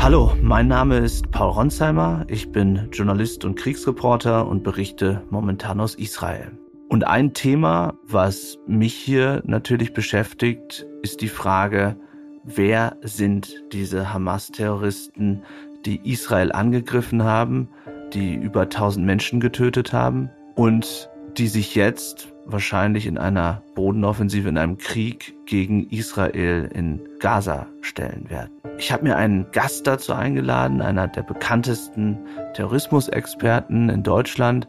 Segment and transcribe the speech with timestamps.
[0.00, 2.24] Hallo, mein Name ist Paul Ronsheimer.
[2.28, 6.52] Ich bin Journalist und Kriegsreporter und berichte momentan aus Israel.
[6.88, 11.96] Und ein Thema, was mich hier natürlich beschäftigt, ist die Frage,
[12.44, 15.42] wer sind diese Hamas-Terroristen,
[15.84, 17.68] die Israel angegriffen haben,
[18.14, 24.58] die über 1000 Menschen getötet haben und die sich jetzt wahrscheinlich in einer Bodenoffensive, in
[24.58, 28.50] einem Krieg gegen Israel in Gaza stellen werden.
[28.78, 32.18] Ich habe mir einen Gast dazu eingeladen, einer der bekanntesten
[32.54, 34.66] Terrorismusexperten in Deutschland,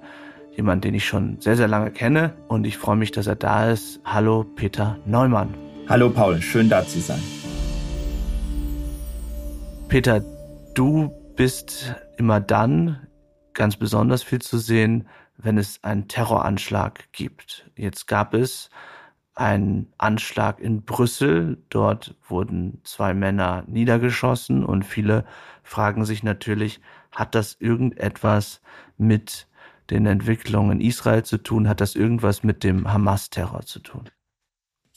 [0.51, 3.71] jemand, den ich schon sehr, sehr lange kenne und ich freue mich, dass er da
[3.71, 4.01] ist.
[4.03, 5.53] Hallo, Peter Neumann.
[5.87, 7.21] Hallo, Paul, schön da zu sein.
[9.87, 10.21] Peter,
[10.75, 13.07] du bist immer dann
[13.53, 15.07] ganz besonders viel zu sehen,
[15.41, 17.69] wenn es einen Terroranschlag gibt.
[17.75, 18.69] Jetzt gab es
[19.35, 21.57] einen Anschlag in Brüssel.
[21.69, 25.25] Dort wurden zwei Männer niedergeschossen und viele
[25.63, 28.61] fragen sich natürlich, hat das irgendetwas
[28.97, 29.47] mit
[29.89, 31.67] den Entwicklungen in Israel zu tun?
[31.67, 34.09] Hat das irgendwas mit dem Hamas-Terror zu tun?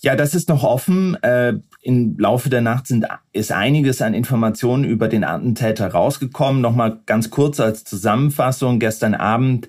[0.05, 1.15] Ja, das ist noch offen.
[1.23, 6.61] Äh, Im Laufe der Nacht sind, ist einiges an Informationen über den Attentäter rausgekommen.
[6.61, 8.81] Nochmal ganz kurz als Zusammenfassung.
[8.81, 9.69] Gestern Abend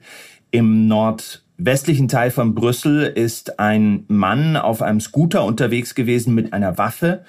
[0.54, 6.78] im nordwestlichen Teil von Brüssel ist ein Mann auf einem Scooter unterwegs gewesen mit einer
[6.78, 7.26] Waffe,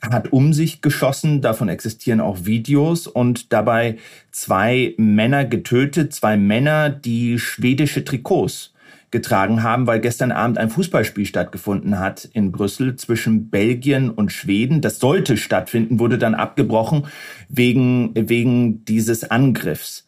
[0.00, 3.98] hat um sich geschossen, davon existieren auch Videos und dabei
[4.30, 8.72] zwei Männer getötet, zwei Männer, die schwedische Trikots
[9.10, 14.82] getragen haben, weil gestern Abend ein Fußballspiel stattgefunden hat in Brüssel zwischen Belgien und Schweden.
[14.82, 17.06] Das sollte stattfinden, wurde dann abgebrochen
[17.48, 20.06] wegen, wegen dieses Angriffs.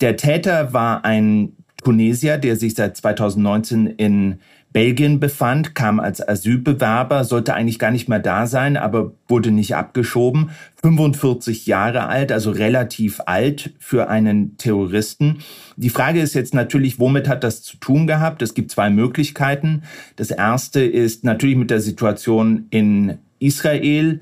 [0.00, 1.52] Der Täter war ein
[1.82, 4.38] Tunesier, der sich seit 2019 in
[4.72, 9.74] Belgien befand, kam als Asylbewerber, sollte eigentlich gar nicht mehr da sein, aber wurde nicht
[9.74, 10.50] abgeschoben.
[10.82, 15.38] 45 Jahre alt, also relativ alt für einen Terroristen.
[15.76, 18.42] Die Frage ist jetzt natürlich, womit hat das zu tun gehabt?
[18.42, 19.82] Es gibt zwei Möglichkeiten.
[20.16, 24.20] Das erste ist natürlich mit der Situation in Israel.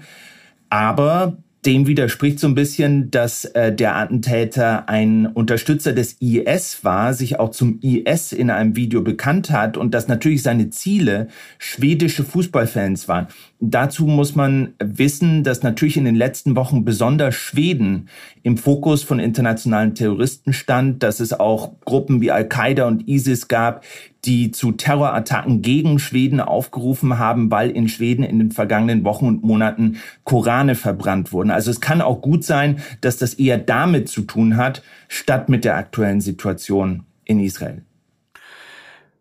[0.71, 7.13] Aber dem widerspricht so ein bisschen, dass äh, der Attentäter ein Unterstützer des IS war,
[7.13, 11.29] sich auch zum IS in einem Video bekannt hat und dass natürlich seine Ziele
[11.59, 13.27] schwedische Fußballfans waren.
[13.59, 18.11] Dazu muss man wissen, dass natürlich in den letzten Wochen besonders Schweden
[18.43, 23.83] im Fokus von internationalen Terroristen stand, dass es auch Gruppen wie Al-Qaida und ISIS gab,
[24.27, 29.43] die zu Terrorattacken gegen Schweden aufgerufen haben, weil in Schweden in den vergangenen Wochen und
[29.43, 31.51] Monaten Korane verbrannt wurden.
[31.51, 35.65] Also es kann auch gut sein, dass das eher damit zu tun hat, statt mit
[35.65, 37.83] der aktuellen Situation in Israel.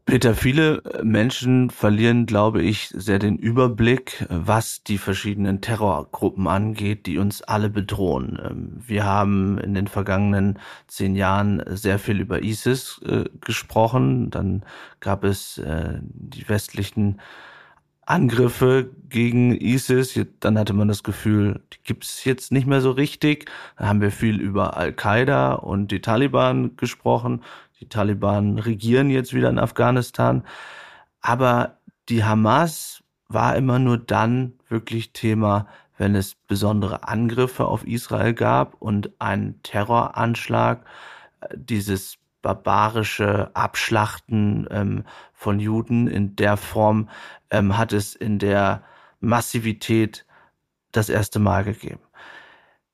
[0.06, 7.18] Peter, viele Menschen verlieren, glaube ich, sehr den Überblick, was die verschiedenen Terrorgruppen angeht, die
[7.18, 8.40] uns alle bedrohen.
[8.44, 14.30] Ähm, wir haben in den vergangenen zehn Jahren sehr viel über ISIS äh, gesprochen.
[14.30, 14.64] Dann
[15.00, 17.20] gab es äh, die westlichen
[18.06, 20.20] Angriffe gegen ISIS.
[20.40, 23.50] Dann hatte man das Gefühl, die gibt's jetzt nicht mehr so richtig.
[23.78, 27.42] Dann haben wir viel über Al-Qaida und die Taliban gesprochen.
[27.86, 30.44] Die Taliban regieren jetzt wieder in Afghanistan.
[31.22, 31.78] Aber
[32.10, 38.74] die Hamas war immer nur dann wirklich Thema, wenn es besondere Angriffe auf Israel gab
[38.82, 40.84] und ein Terroranschlag,
[41.42, 45.04] äh, dieses barbarische Abschlachten ähm,
[45.34, 47.10] von Juden in der Form
[47.52, 48.82] ähm, hat es in der
[49.20, 50.26] Massivität
[50.92, 52.02] das erste Mal gegeben.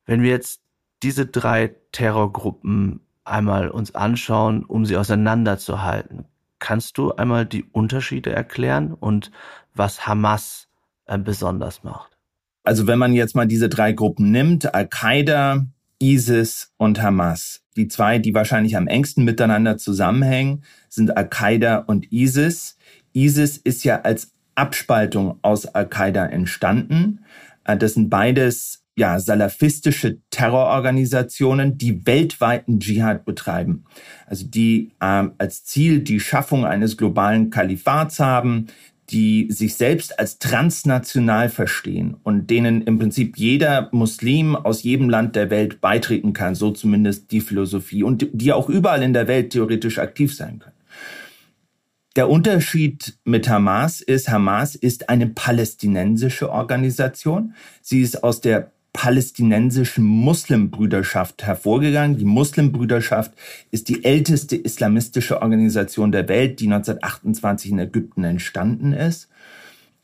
[0.05, 0.61] Wenn wir jetzt
[1.01, 6.25] diese drei Terrorgruppen einmal uns anschauen, um sie auseinanderzuhalten.
[6.59, 9.31] Kannst du einmal die Unterschiede erklären und
[9.73, 10.67] was Hamas
[11.05, 12.17] äh, besonders macht?
[12.63, 15.65] Also wenn man jetzt mal diese drei Gruppen nimmt, Al-Qaida,
[16.01, 17.61] ISIS und Hamas.
[17.77, 22.77] Die zwei, die wahrscheinlich am engsten miteinander zusammenhängen, sind Al-Qaida und ISIS.
[23.13, 27.23] ISIS ist ja als Abspaltung aus Al-Qaida entstanden.
[27.63, 33.85] Äh, das sind beides ja, salafistische Terrororganisationen, die weltweiten Dschihad betreiben.
[34.25, 38.67] Also die ähm, als Ziel die Schaffung eines globalen Kalifats haben,
[39.09, 45.35] die sich selbst als transnational verstehen und denen im Prinzip jeder Muslim aus jedem Land
[45.35, 49.51] der Welt beitreten kann, so zumindest die Philosophie, und die auch überall in der Welt
[49.51, 50.75] theoretisch aktiv sein können.
[52.15, 57.53] Der Unterschied mit Hamas ist, Hamas ist eine palästinensische Organisation.
[57.81, 62.17] Sie ist aus der palästinensischen Muslimbrüderschaft hervorgegangen.
[62.17, 63.31] Die Muslimbrüderschaft
[63.71, 69.29] ist die älteste islamistische Organisation der Welt, die 1928 in Ägypten entstanden ist.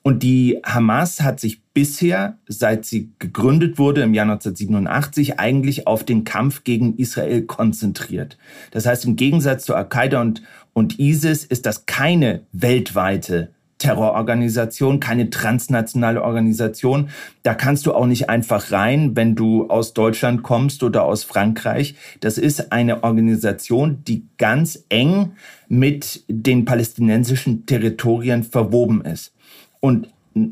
[0.03, 6.05] Und die Hamas hat sich bisher, seit sie gegründet wurde im Jahr 1987, eigentlich auf
[6.05, 8.37] den Kampf gegen Israel konzentriert.
[8.71, 15.29] Das heißt, im Gegensatz zu Al-Qaida und, und ISIS ist das keine weltweite Terrororganisation, keine
[15.29, 17.09] transnationale Organisation.
[17.43, 21.95] Da kannst du auch nicht einfach rein, wenn du aus Deutschland kommst oder aus Frankreich.
[22.19, 25.33] Das ist eine Organisation, die ganz eng
[25.67, 29.33] mit den palästinensischen Territorien verwoben ist.
[29.79, 30.09] Und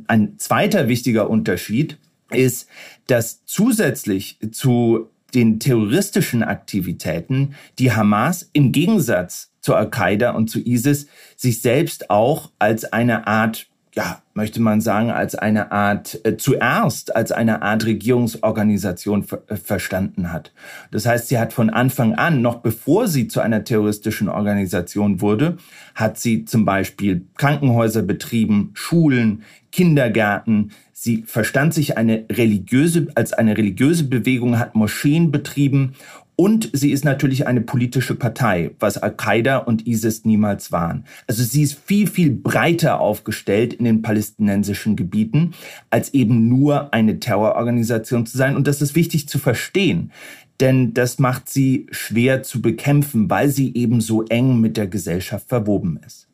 [0.08, 1.98] ein zweiter wichtiger Unterschied
[2.32, 2.68] ist,
[3.08, 11.08] dass zusätzlich zu den terroristischen Aktivitäten die Hamas im Gegensatz zu Al-Qaida und zu ISIS
[11.36, 13.66] sich selbst auch als eine Art
[13.96, 19.56] ja, möchte man sagen, als eine Art, äh, zuerst als eine Art Regierungsorganisation ver äh,
[19.56, 20.52] verstanden hat.
[20.92, 25.58] Das heißt, sie hat von Anfang an, noch bevor sie zu einer terroristischen Organisation wurde,
[25.96, 30.72] hat sie zum Beispiel Krankenhäuser betrieben, Schulen, Kindergärten.
[30.92, 35.94] Sie verstand sich eine religiöse, als eine religiöse Bewegung, hat Moscheen betrieben
[36.36, 41.06] und sie ist natürlich eine politische Partei, was Al-Qaida und ISIS niemals waren.
[41.28, 45.54] Also sie ist viel, viel breiter aufgestellt in den palästinensischen Gebieten,
[45.90, 48.56] als eben nur eine Terrororganisation zu sein.
[48.56, 50.12] Und das ist wichtig zu verstehen,
[50.60, 55.48] denn das macht sie schwer zu bekämpfen, weil sie eben so eng mit der Gesellschaft
[55.48, 56.28] verwoben ist.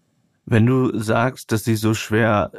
[0.46, 2.52] Wenn du sagst, dass sie so schwer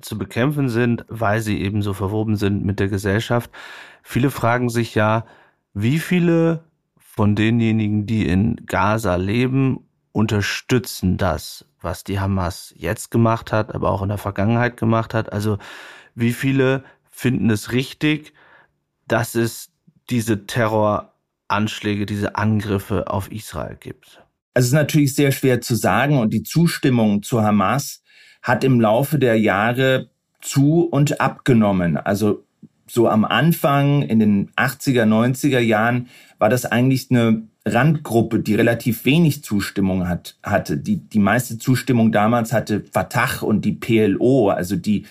[0.00, 3.50] zu bekämpfen sind, weil sie eben so verwoben sind mit der Gesellschaft,
[4.02, 5.24] viele fragen sich ja,
[5.78, 6.64] wie viele
[6.96, 13.90] von denjenigen, die in Gaza leben, unterstützen das, was die Hamas jetzt gemacht hat, aber
[13.90, 15.34] auch in der Vergangenheit gemacht hat?
[15.34, 15.58] Also
[16.14, 18.32] wie viele finden es richtig,
[19.06, 19.70] dass es
[20.08, 24.24] diese Terroranschläge, diese Angriffe auf Israel gibt?
[24.54, 28.02] Es ist natürlich sehr schwer zu sagen und die Zustimmung zu Hamas
[28.40, 30.08] hat im Laufe der Jahre
[30.40, 31.98] zu und abgenommen.
[31.98, 32.45] Also
[32.86, 39.04] so am Anfang in den 80er, 90er Jahren war das eigentlich eine Randgruppe, die relativ
[39.04, 40.76] wenig Zustimmung hat, hatte.
[40.76, 45.06] Die, die meiste Zustimmung damals hatte Fatah und die PLO, also die,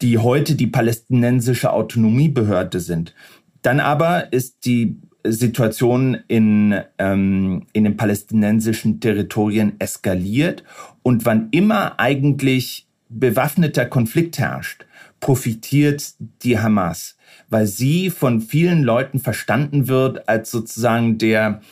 [0.00, 3.14] die heute die palästinensische Autonomiebehörde sind.
[3.62, 10.64] Dann aber ist die Situation in, ähm, in den palästinensischen Territorien eskaliert
[11.02, 14.86] und wann immer eigentlich bewaffneter Konflikt herrscht,
[15.22, 17.16] profitiert die Hamas,
[17.48, 21.62] weil sie von vielen Leuten verstanden wird als sozusagen der,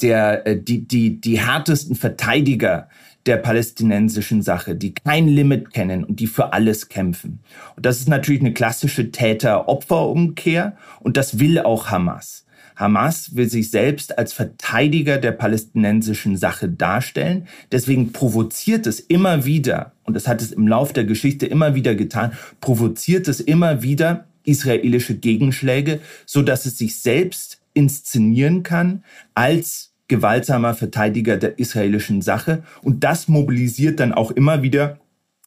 [0.00, 2.88] der, äh, die, die, die härtesten Verteidiger
[3.26, 7.40] der palästinensischen Sache, die kein Limit kennen und die für alles kämpfen.
[7.76, 12.46] Und das ist natürlich eine klassische Täter-Opfer-Umkehr und das will auch Hamas.
[12.78, 17.48] Hamas will sich selbst als Verteidiger der palästinensischen Sache darstellen.
[17.72, 21.96] Deswegen provoziert es immer wieder, und das hat es im Lauf der Geschichte immer wieder
[21.96, 29.02] getan, provoziert es immer wieder israelische Gegenschläge, so dass es sich selbst inszenieren kann
[29.34, 32.62] als gewaltsamer Verteidiger der israelischen Sache.
[32.82, 35.00] Und das mobilisiert dann auch immer wieder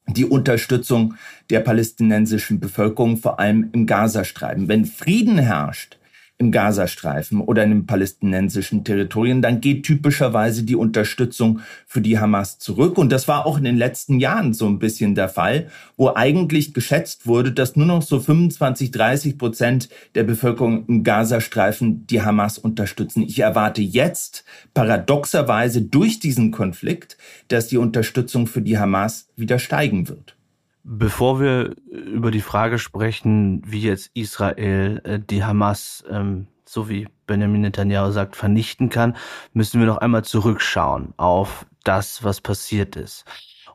[0.08, 1.16] die Unterstützung
[1.50, 4.68] der palästinensischen Bevölkerung, vor allem im Gazastreifen.
[4.68, 5.98] Wenn Frieden herrscht,
[6.42, 12.58] im Gazastreifen oder in den palästinensischen Territorien, dann geht typischerweise die Unterstützung für die Hamas
[12.58, 12.98] zurück.
[12.98, 15.68] Und das war auch in den letzten Jahren so ein bisschen der Fall,
[15.98, 22.08] wo eigentlich geschätzt wurde, dass nur noch so 25, 30 Prozent der Bevölkerung im Gazastreifen
[22.08, 23.22] die Hamas unterstützen.
[23.22, 24.44] Ich erwarte jetzt
[24.74, 27.18] paradoxerweise durch diesen Konflikt,
[27.50, 30.36] dass die Unterstützung für die Hamas wieder steigen wird.
[30.84, 37.08] Bevor wir über die Frage sprechen, wie jetzt Israel äh, die Hamas, ähm, so wie
[37.28, 39.16] Benjamin Netanyahu sagt, vernichten kann,
[39.54, 43.26] müssen wir noch einmal zurückschauen auf das, was passiert ist.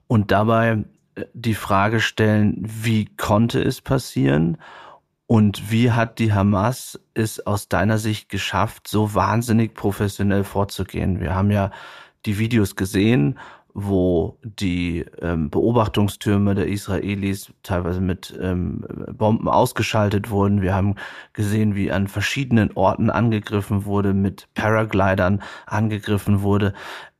[0.09, 0.85] Und dabei
[1.15, 4.59] äh, die Frage stellen, wie konnte es passieren?
[5.29, 11.21] Und wie hat die Hamas es aus deiner Sicht geschafft, so wahnsinnig professionell vorzugehen?
[11.21, 11.71] Wir haben ja
[12.25, 13.39] die Videos gesehen
[13.79, 20.63] wo die ähm, Beobachtungstürme der Israelis teilweise mit ähm, Bomben ausgeschaltet wurden.
[20.63, 20.95] Wir haben
[21.35, 26.73] gesehen, wie an verschiedenen Orten angegriffen wurde, mit Paraglidern angegriffen wurde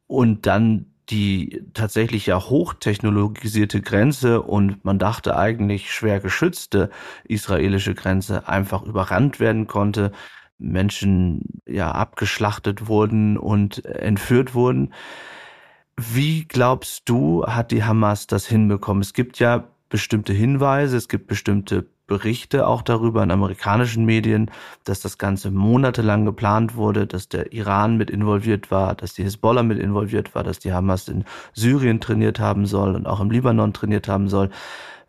[0.07, 6.89] und dann die tatsächlich ja hochtechnologisierte Grenze und man dachte eigentlich schwer geschützte
[7.25, 10.11] israelische Grenze einfach überrannt werden konnte.
[10.57, 14.95] Menschen ja abgeschlachtet wurden und entführt wurden.
[15.99, 19.03] Wie glaubst du, hat die Hamas das hinbekommen?
[19.03, 24.51] Es gibt ja bestimmte Hinweise, es gibt bestimmte Berichte auch darüber in amerikanischen Medien,
[24.85, 29.63] dass das Ganze monatelang geplant wurde, dass der Iran mit involviert war, dass die Hisbollah
[29.63, 33.73] mit involviert war, dass die Hamas in Syrien trainiert haben soll und auch im Libanon
[33.73, 34.51] trainiert haben soll.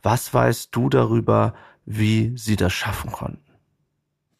[0.01, 1.53] Was weißt du darüber,
[1.85, 3.43] wie sie das schaffen konnten?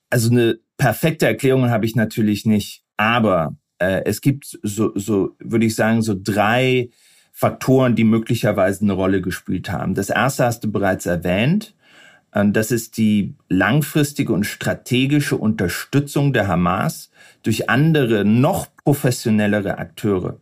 [0.10, 5.66] Also eine perfekte Erklärung habe ich natürlich nicht, aber äh, es gibt so, so würde
[5.66, 6.90] ich sagen, so drei
[7.32, 9.94] Faktoren, die möglicherweise eine Rolle gespielt haben.
[9.94, 11.76] Das erste hast du bereits erwähnt.
[12.34, 17.12] Ähm, das ist die langfristige und strategische Unterstützung der Hamas
[17.44, 20.40] durch andere, noch professionellere Akteure.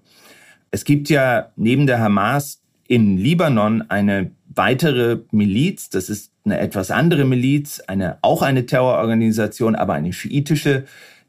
[0.71, 6.91] Es gibt ja neben der Hamas in Libanon eine weitere Miliz, das ist eine etwas
[6.91, 10.85] andere Miliz, eine, auch eine Terrororganisation, aber eine schiitische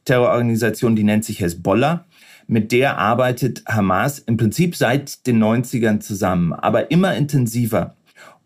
[0.07, 2.07] Terrororganisation, die nennt sich Hezbollah.
[2.47, 7.95] Mit der arbeitet Hamas im Prinzip seit den 90ern zusammen, aber immer intensiver.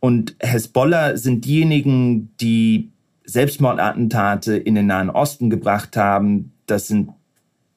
[0.00, 2.90] Und Hezbollah sind diejenigen, die
[3.25, 6.52] Selbstmordattentate in den Nahen Osten gebracht haben.
[6.67, 7.11] Das sind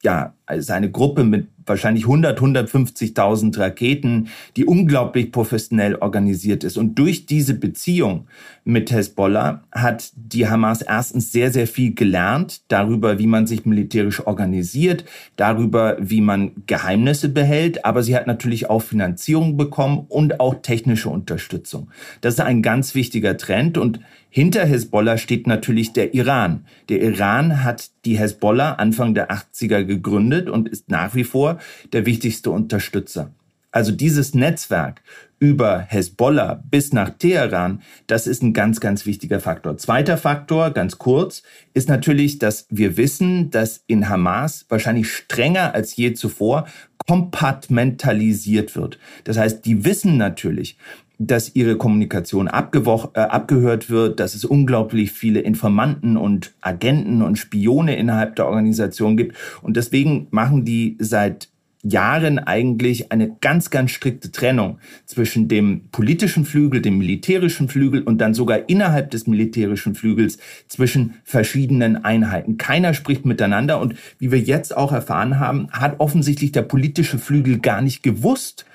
[0.04, 6.78] ja, also eine Gruppe mit wahrscheinlich 100, 150.000 Raketen, die unglaublich professionell organisiert ist.
[6.78, 8.28] Und durch diese Beziehung
[8.66, 14.26] mit Hezbollah hat die Hamas erstens sehr, sehr viel gelernt darüber, wie man sich militärisch
[14.26, 15.06] organisiert,
[15.38, 21.10] darüber, wie man Geheimnisse behält, aber sie hat natürlich auch Finanzierung bekommen und auch technische
[21.10, 21.90] Unterstützung.
[22.20, 24.02] Das ist ein ganz wichtiger Trend und
[24.36, 26.66] hinter Hezbollah steht natürlich der Iran.
[26.90, 31.60] Der Iran hat die Hezbollah Anfang der 80er gegründet und ist nach wie vor
[31.92, 33.30] der wichtigste Unterstützer.
[33.72, 35.04] Also dieses Netzwerk
[35.38, 39.78] über Hezbollah bis nach Teheran, das ist ein ganz, ganz wichtiger Faktor.
[39.78, 41.44] Zweiter Faktor, ganz kurz,
[41.76, 46.66] ist natürlich, dass wir wissen, dass in Hamas wahrscheinlich strenger als je zuvor
[47.06, 48.98] kompartmentalisiert wird.
[49.26, 50.78] Das heißt, die wissen natürlich,
[51.20, 57.96] dass ihre Kommunikation äh, abgehört wird, dass es unglaublich viele Informanten und Agenten und Spione
[57.96, 59.36] innerhalb der Organisation gibt.
[59.62, 61.50] Und deswegen machen die seit
[61.84, 68.20] Jahren eigentlich eine ganz, ganz strikte Trennung zwischen dem politischen Flügel, dem militärischen Flügel und
[68.20, 70.38] dann sogar innerhalb des militärischen Flügels
[70.70, 72.58] zwischen verschiedenen Einheiten.
[72.58, 77.60] Keiner spricht miteinander und wie wir jetzt auch erfahren haben, hat offensichtlich der politische Flügel
[77.60, 78.66] gar nicht gewusst,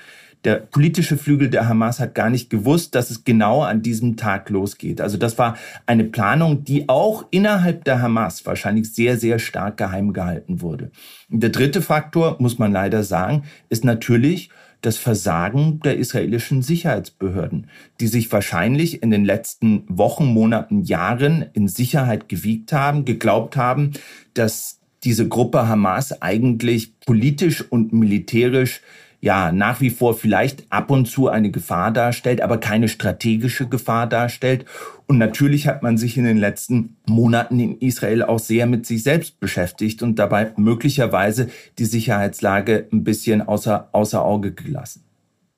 [0.44, 4.50] der politische Flügel der Hamas hat gar nicht gewusst, dass es genau an diesem Tag
[4.50, 5.00] losgeht.
[5.00, 10.12] Also das war eine Planung, die auch innerhalb der Hamas wahrscheinlich sehr, sehr stark geheim
[10.12, 10.90] gehalten wurde.
[11.28, 17.66] Der dritte Faktor, muss man leider sagen, ist natürlich das Versagen der israelischen Sicherheitsbehörden,
[18.00, 23.92] die sich wahrscheinlich in den letzten Wochen, Monaten, Jahren in Sicherheit gewiegt haben, geglaubt haben,
[24.34, 28.80] dass diese Gruppe Hamas eigentlich politisch und militärisch
[29.20, 34.06] ja nach wie vor vielleicht ab und zu eine Gefahr darstellt, aber keine strategische Gefahr
[34.06, 34.64] darstellt.
[35.06, 39.02] Und natürlich hat man sich in den letzten Monaten in Israel auch sehr mit sich
[39.02, 41.48] selbst beschäftigt und dabei möglicherweise
[41.78, 45.04] die Sicherheitslage ein bisschen außer, außer Auge gelassen.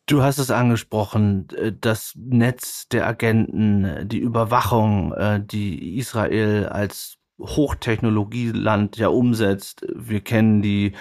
[0.07, 7.17] Du hast es angesprochen, äh, das Netz der Agenten, die Überwachung, äh, die Israel als
[7.40, 9.87] Hochtechnologieland ja umsetzt.
[9.95, 10.93] Wir kennen die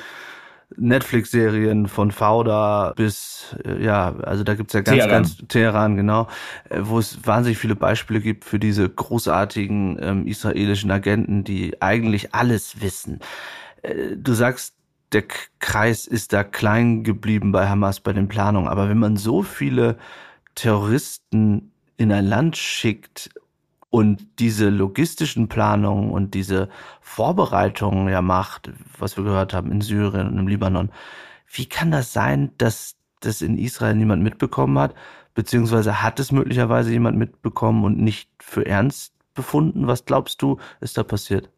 [0.78, 5.10] Netflix-Serien von Fauda bis, äh, ja, also da gibt's ja ganz, Teheran.
[5.10, 6.28] ganz, Teheran, genau,
[6.70, 12.34] äh, wo es wahnsinnig viele Beispiele gibt für diese großartigen ähm, israelischen Agenten, die eigentlich
[12.34, 13.20] alles wissen.
[13.82, 14.76] Äh, du sagst,
[15.12, 15.24] der
[15.60, 19.98] Kreis ist da klein geblieben bei Hamas bei den Planungen, aber wenn man so viele
[20.54, 23.32] Terroristen in ein Land schickt
[23.90, 26.70] und diese logistischen Planungen und diese
[27.02, 30.92] Vorbereitungen ja macht, was wir gehört haben in Syrien und im Libanon,
[31.52, 34.94] wie kann das sein, dass das in Israel niemand mitbekommen hat?
[35.34, 39.88] Beziehungsweise hat es möglicherweise jemand mitbekommen und nicht für ernst befunden?
[39.88, 41.50] Was glaubst du, ist da passiert?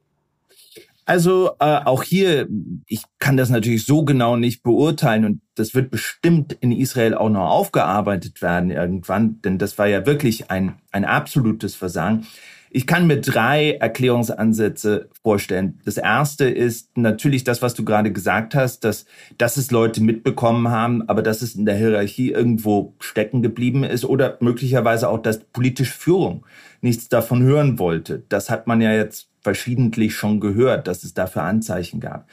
[1.06, 2.48] Also äh, auch hier,
[2.86, 7.30] ich kann das natürlich so genau nicht beurteilen und das wird bestimmt in Israel auch
[7.30, 12.28] noch aufgearbeitet werden irgendwann, denn das war ja wirklich ein, ein absolutes Versagen.
[12.74, 15.82] Ich kann mir drei Erklärungsansätze vorstellen.
[15.84, 19.06] Das erste ist natürlich das, was du gerade gesagt hast, dass,
[19.38, 24.06] dass es Leute mitbekommen haben, aber dass es in der Hierarchie irgendwo stecken geblieben ist
[24.06, 26.46] oder möglicherweise auch, dass politische Führung
[26.80, 28.24] nichts davon hören wollte.
[28.30, 32.28] Das hat man ja jetzt verschiedentlich schon gehört, dass es dafür Anzeichen gab.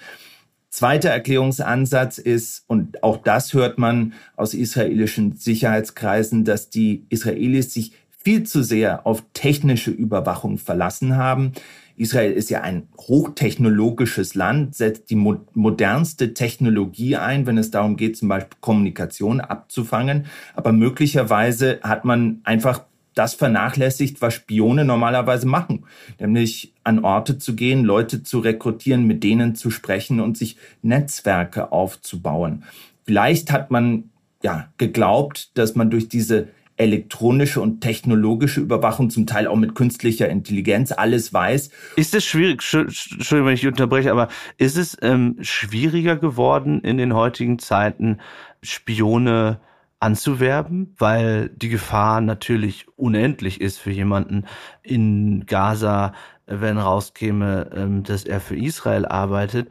[0.70, 7.92] Zweiter Erklärungsansatz ist, und auch das hört man aus israelischen Sicherheitskreisen, dass die Israelis sich
[8.10, 11.52] viel zu sehr auf technische Überwachung verlassen haben.
[11.96, 17.96] Israel ist ja ein hochtechnologisches Land, setzt die mo modernste Technologie ein, wenn es darum
[17.96, 20.26] geht, zum Beispiel Kommunikation abzufangen.
[20.54, 22.84] Aber möglicherweise hat man einfach
[23.18, 25.84] das vernachlässigt, was Spione normalerweise machen,
[26.20, 31.72] nämlich an Orte zu gehen, Leute zu rekrutieren, mit denen zu sprechen und sich Netzwerke
[31.72, 32.64] aufzubauen.
[33.04, 34.10] Vielleicht hat man
[34.42, 40.28] ja geglaubt, dass man durch diese elektronische und technologische Überwachung, zum Teil auch mit künstlicher
[40.28, 41.70] Intelligenz, alles weiß.
[41.96, 47.14] Ist es schwierig, Entschuldigung, wenn ich unterbreche, aber ist es ähm, schwieriger geworden in den
[47.14, 48.18] heutigen Zeiten,
[48.62, 49.58] Spione
[50.00, 54.44] anzuwerben, weil die Gefahr natürlich unendlich ist für jemanden
[54.82, 56.12] in Gaza,
[56.46, 59.68] wenn rauskäme, ähm, dass er für Israel arbeitet.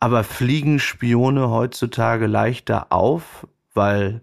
[0.00, 4.22] Aber fliegen Spione heutzutage leichter auf, weil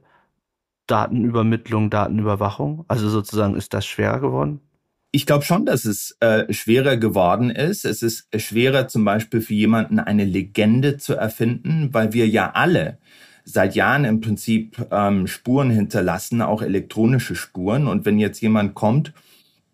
[0.88, 2.86] Datenübermittlung, Datenüberwachung?
[2.88, 4.62] Also sozusagen ist das schwerer geworden?
[5.12, 7.86] Ich glaube schon, dass es äh, schwerer geworden ist.
[7.86, 12.98] Es ist schwerer zum Beispiel für jemanden eine Legende zu erfinden, weil wir ja alle
[13.46, 17.88] seit Jahren im Prinzip ähm, Spuren hinterlassen, auch elektronische Spuren.
[17.88, 19.14] Und wenn jetzt jemand kommt,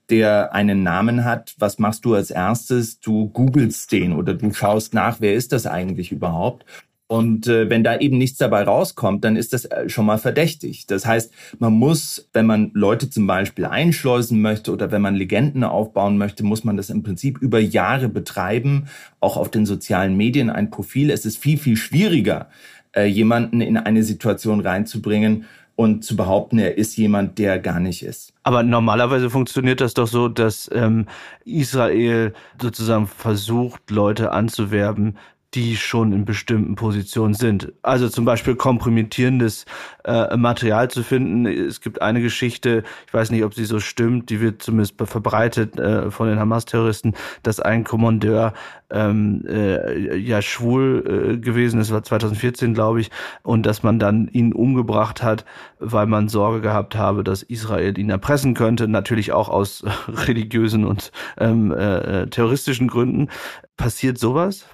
[0.09, 2.99] der einen Namen hat, was machst du als erstes?
[2.99, 6.65] Du googelst den oder du schaust nach, wer ist das eigentlich überhaupt?
[7.07, 10.87] Und äh, wenn da eben nichts dabei rauskommt, dann ist das äh, schon mal verdächtig.
[10.87, 15.65] Das heißt, man muss, wenn man Leute zum Beispiel einschleusen möchte oder wenn man Legenden
[15.65, 18.85] aufbauen möchte, muss man das im Prinzip über Jahre betreiben,
[19.19, 21.11] auch auf den sozialen Medien ein Profil.
[21.11, 22.47] Es ist viel, viel schwieriger,
[22.93, 25.45] äh, jemanden in eine Situation reinzubringen,
[25.81, 28.33] und zu behaupten, er ist jemand, der gar nicht ist.
[28.43, 31.07] Aber normalerweise funktioniert das doch so, dass ähm,
[31.43, 35.17] Israel sozusagen versucht, Leute anzuwerben,
[35.53, 37.73] die schon in bestimmten Positionen sind.
[37.81, 39.65] Also zum Beispiel kompromittierendes
[40.05, 41.45] äh, Material zu finden.
[41.45, 45.77] Es gibt eine Geschichte, ich weiß nicht, ob sie so stimmt, die wird zumindest verbreitet
[45.77, 48.53] äh, von den Hamas-Terroristen, dass ein Kommandeur
[48.91, 53.11] ähm, äh, ja schwul äh, gewesen ist, war 2014, glaube ich,
[53.43, 55.45] und dass man dann ihn umgebracht hat,
[55.79, 61.11] weil man Sorge gehabt habe, dass Israel ihn erpressen könnte, natürlich auch aus religiösen und
[61.37, 63.29] ähm, äh, terroristischen Gründen.
[63.75, 64.65] Passiert sowas?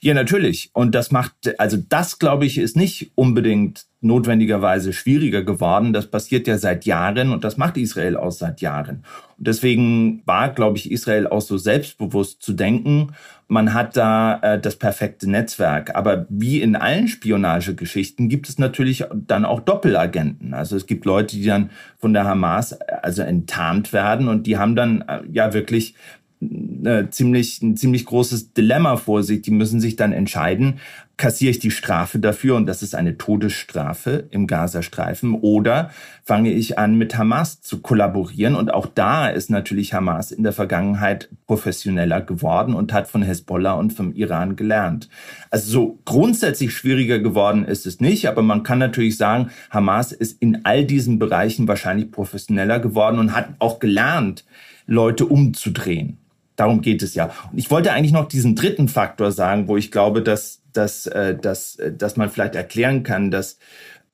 [0.00, 0.70] Ja, natürlich.
[0.74, 5.92] Und das macht, also das, glaube ich, ist nicht unbedingt notwendigerweise schwieriger geworden.
[5.92, 9.04] Das passiert ja seit Jahren und das macht Israel auch seit Jahren.
[9.38, 13.14] Und deswegen war, glaube ich, Israel auch so selbstbewusst zu denken,
[13.48, 15.94] man hat da äh, das perfekte Netzwerk.
[15.94, 20.52] Aber wie in allen Spionagegeschichten gibt es natürlich dann auch Doppelagenten.
[20.52, 24.58] Also es gibt Leute, die dann von der Hamas äh, also enttarnt werden und die
[24.58, 25.94] haben dann äh, ja wirklich
[26.40, 29.42] äh, ziemlich, ein ziemlich großes Dilemma vor sich.
[29.42, 30.80] Die müssen sich dann entscheiden,
[31.16, 35.90] kassiere ich die Strafe dafür und das ist eine Todesstrafe im Gazastreifen oder
[36.22, 40.52] fange ich an mit Hamas zu kollaborieren und auch da ist natürlich Hamas in der
[40.52, 45.08] Vergangenheit professioneller geworden und hat von Hezbollah und vom Iran gelernt.
[45.50, 50.42] Also so grundsätzlich schwieriger geworden ist es nicht, aber man kann natürlich sagen, Hamas ist
[50.42, 54.44] in all diesen Bereichen wahrscheinlich professioneller geworden und hat auch gelernt,
[54.86, 56.18] Leute umzudrehen.
[56.56, 57.30] Darum geht es ja.
[57.52, 61.36] Und ich wollte eigentlich noch diesen dritten Faktor sagen, wo ich glaube, dass, dass, äh,
[61.36, 63.58] dass, äh, dass man vielleicht erklären kann, dass,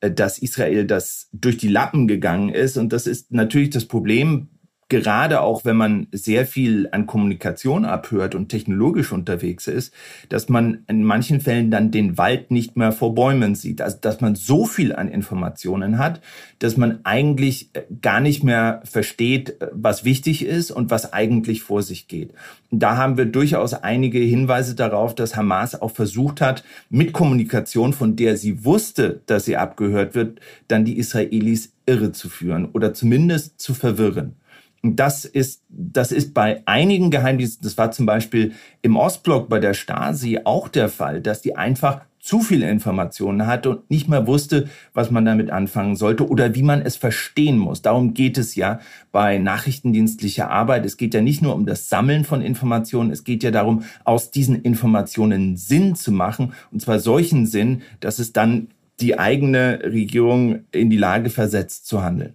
[0.01, 2.77] äh, dass Israel das durch die Lappen gegangen ist.
[2.77, 4.49] Und das ist natürlich das Problem
[4.93, 9.95] gerade auch wenn man sehr viel an Kommunikation abhört und technologisch unterwegs ist,
[10.29, 13.81] dass man in manchen Fällen dann den Wald nicht mehr vor Bäumen sieht.
[13.81, 16.21] Also dass man so viel an Informationen hat,
[16.59, 21.63] dass man eigentlich äh, gar nicht mehr versteht, äh, was wichtig ist und was eigentlich
[21.63, 22.35] vor sich geht.
[22.71, 28.15] da haben wir durchaus einige Hinweise darauf, dass Hamas auch versucht hat, mit Kommunikation, von
[28.15, 33.59] der sie wusste, dass sie abgehört wird, dann die Israelis irre zu führen oder zumindest
[33.59, 34.37] zu verwirren.
[34.83, 39.75] Das ist, das ist bei einigen Geheimdiensten, das war zum Beispiel im Ostblock bei der
[39.75, 44.69] Stasi auch der Fall, dass die einfach zu viele Informationen hatte und nicht mehr wusste,
[44.95, 47.83] was man damit anfangen sollte oder wie man es verstehen muss.
[47.83, 50.85] Darum geht es ja bei nachrichtendienstlicher Arbeit.
[50.85, 54.31] Es geht ja nicht nur um das Sammeln von Informationen, es geht ja darum, aus
[54.31, 58.69] diesen Informationen Sinn zu machen, und zwar solchen Sinn, dass es dann
[59.01, 62.35] die eigene Regierung in die Lage versetzt zu handeln.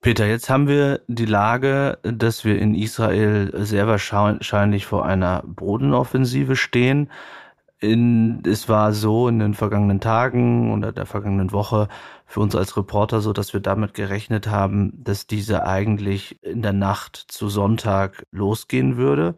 [0.00, 6.54] Peter, jetzt haben wir die Lage, dass wir in Israel sehr wahrscheinlich vor einer Bodenoffensive
[6.54, 7.10] stehen.
[7.80, 11.88] In, es war so in den vergangenen Tagen oder der vergangenen Woche
[12.26, 16.72] für uns als Reporter so, dass wir damit gerechnet haben, dass diese eigentlich in der
[16.72, 19.34] Nacht zu Sonntag losgehen würde.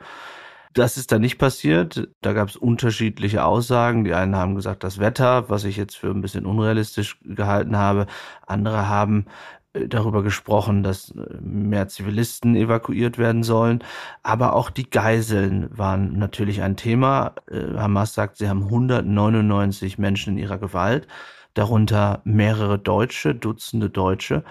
[0.72, 2.08] Das ist dann nicht passiert.
[2.20, 4.04] Da gab es unterschiedliche Aussagen.
[4.04, 8.06] Die einen haben gesagt, das Wetter, was ich jetzt für ein bisschen unrealistisch gehalten habe.
[8.46, 9.26] Andere haben
[9.72, 13.84] darüber gesprochen, dass äh, mehr Zivilisten evakuiert werden sollen.
[14.22, 17.34] Aber auch die Geiseln waren natürlich ein Thema.
[17.50, 21.06] Äh, Hamas sagt, sie haben 199 Menschen in ihrer Gewalt,
[21.54, 24.44] darunter mehrere Deutsche, Dutzende Deutsche.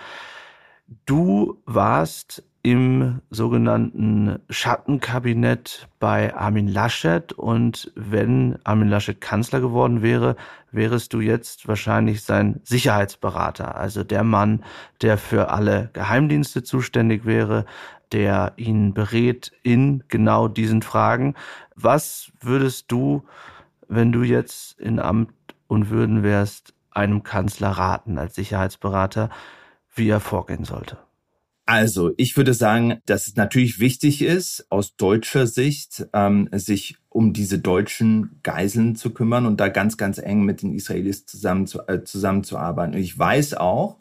[1.05, 10.35] Du warst im sogenannten Schattenkabinett bei Armin Laschet und wenn Armin Laschet Kanzler geworden wäre,
[10.71, 14.63] wärest du jetzt wahrscheinlich sein Sicherheitsberater, also der Mann,
[15.01, 17.65] der für alle Geheimdienste zuständig wäre,
[18.11, 21.35] der ihn berät in genau diesen Fragen.
[21.75, 23.23] Was würdest du,
[23.87, 25.31] wenn du jetzt in Amt
[25.67, 29.29] und Würden wärst, einem Kanzler raten als Sicherheitsberater,
[29.95, 30.97] wie er vorgehen sollte?
[31.69, 37.31] Also, ich würde sagen, dass es natürlich wichtig ist, aus deutscher Sicht, ähm, sich um
[37.31, 41.87] diese deutschen Geiseln zu kümmern und da ganz, ganz eng mit den Israelis zusammen zu,
[41.87, 42.95] äh, zusammenzuarbeiten.
[42.95, 43.97] Und ich weiß auch,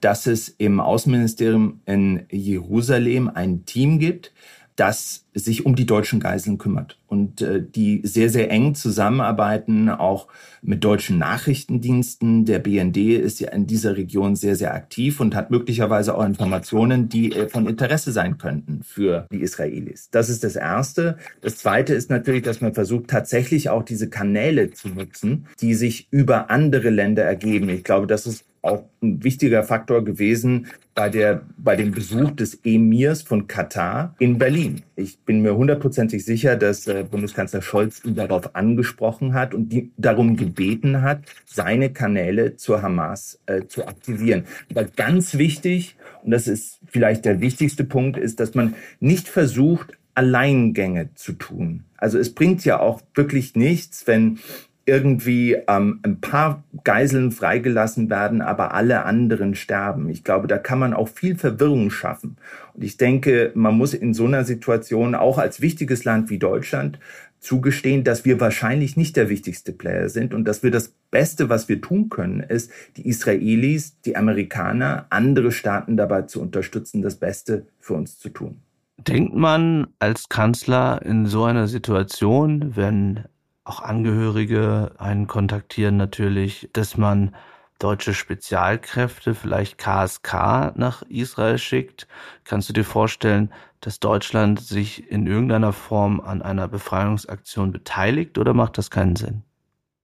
[0.00, 4.32] dass es im Außenministerium in Jerusalem ein Team gibt,
[4.80, 10.26] das sich um die deutschen Geiseln kümmert und äh, die sehr, sehr eng zusammenarbeiten, auch
[10.62, 12.46] mit deutschen Nachrichtendiensten.
[12.46, 17.10] Der BND ist ja in dieser Region sehr, sehr aktiv und hat möglicherweise auch Informationen,
[17.10, 20.08] die äh, von Interesse sein könnten für die Israelis.
[20.10, 21.18] Das ist das Erste.
[21.42, 26.08] Das Zweite ist natürlich, dass man versucht, tatsächlich auch diese Kanäle zu nutzen, die sich
[26.10, 27.68] über andere Länder ergeben.
[27.68, 32.60] Ich glaube, das ist auch ein wichtiger Faktor gewesen bei, der, bei dem Besuch des
[32.64, 34.82] Emirs von Katar in Berlin.
[34.96, 39.92] Ich bin mir hundertprozentig sicher, dass äh, Bundeskanzler Scholz ihn darauf angesprochen hat und die,
[39.96, 44.44] darum gebeten hat, seine Kanäle zur Hamas äh, zu aktivieren.
[44.70, 49.96] Aber ganz wichtig, und das ist vielleicht der wichtigste Punkt, ist, dass man nicht versucht,
[50.14, 51.84] Alleingänge zu tun.
[51.96, 54.38] Also es bringt ja auch wirklich nichts, wenn
[54.86, 60.08] irgendwie ähm, ein paar Geiseln freigelassen werden, aber alle anderen sterben.
[60.08, 62.36] Ich glaube, da kann man auch viel Verwirrung schaffen.
[62.74, 66.98] Und ich denke, man muss in so einer Situation auch als wichtiges Land wie Deutschland
[67.40, 71.68] zugestehen, dass wir wahrscheinlich nicht der wichtigste Player sind und dass wir das Beste, was
[71.68, 77.66] wir tun können, ist, die Israelis, die Amerikaner, andere Staaten dabei zu unterstützen, das Beste
[77.78, 78.60] für uns zu tun.
[78.98, 83.24] Denkt man als Kanzler in so einer Situation, wenn
[83.64, 87.34] auch Angehörige einen kontaktieren natürlich, dass man
[87.78, 92.06] deutsche Spezialkräfte, vielleicht KSK nach Israel schickt.
[92.44, 98.54] Kannst du dir vorstellen, dass Deutschland sich in irgendeiner Form an einer Befreiungsaktion beteiligt oder
[98.54, 99.42] macht das keinen Sinn?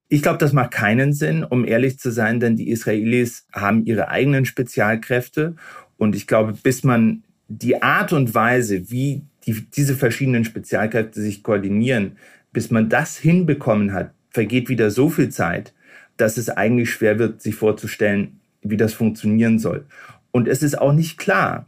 [0.09, 4.09] Ich glaube, das macht keinen Sinn, um ehrlich zu sein, denn die Israelis haben ihre
[4.09, 5.57] eigenen Spezialkräfte
[5.97, 11.42] und ich glaube, bis man die Art und Weise, wie die, diese verschiedenen Spezialkräfte sich
[11.42, 12.16] koordinieren,
[12.57, 15.75] bis man das hinbekommen hat, vergeht wieder so viel Zeit,
[16.16, 19.85] dass es eigentlich schwer wird, sich vorzustellen, wie das funktionieren soll.
[20.31, 21.66] Und es ist auch nicht klar,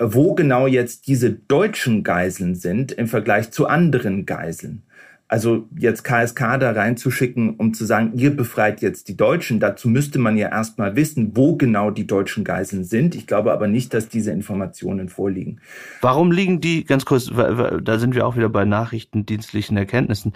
[0.00, 4.82] wo genau jetzt diese deutschen Geiseln sind im Vergleich zu anderen Geiseln.
[5.34, 10.20] Also jetzt KSK da reinzuschicken, um zu sagen, ihr befreit jetzt die Deutschen, dazu müsste
[10.20, 13.16] man ja erstmal wissen, wo genau die deutschen Geiseln sind.
[13.16, 15.60] Ich glaube aber nicht, dass diese Informationen vorliegen.
[16.02, 20.34] Warum liegen die, ganz kurz, da sind wir auch wieder bei nachrichtendienstlichen Erkenntnissen.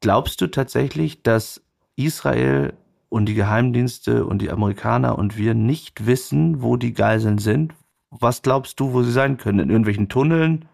[0.00, 1.60] Glaubst du tatsächlich, dass
[1.96, 2.74] Israel
[3.08, 7.74] und die Geheimdienste und die Amerikaner und wir nicht wissen, wo die Geiseln sind?
[8.10, 9.58] Was glaubst du, wo sie sein können?
[9.58, 10.66] In irgendwelchen Tunneln?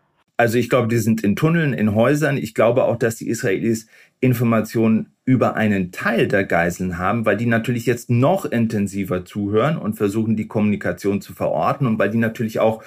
[0.42, 2.36] Also ich glaube, die sind in Tunneln, in Häusern.
[2.36, 3.86] Ich glaube auch, dass die Israelis
[4.18, 9.94] Informationen über einen Teil der Geiseln haben, weil die natürlich jetzt noch intensiver zuhören und
[9.94, 12.82] versuchen, die Kommunikation zu verorten und weil die natürlich auch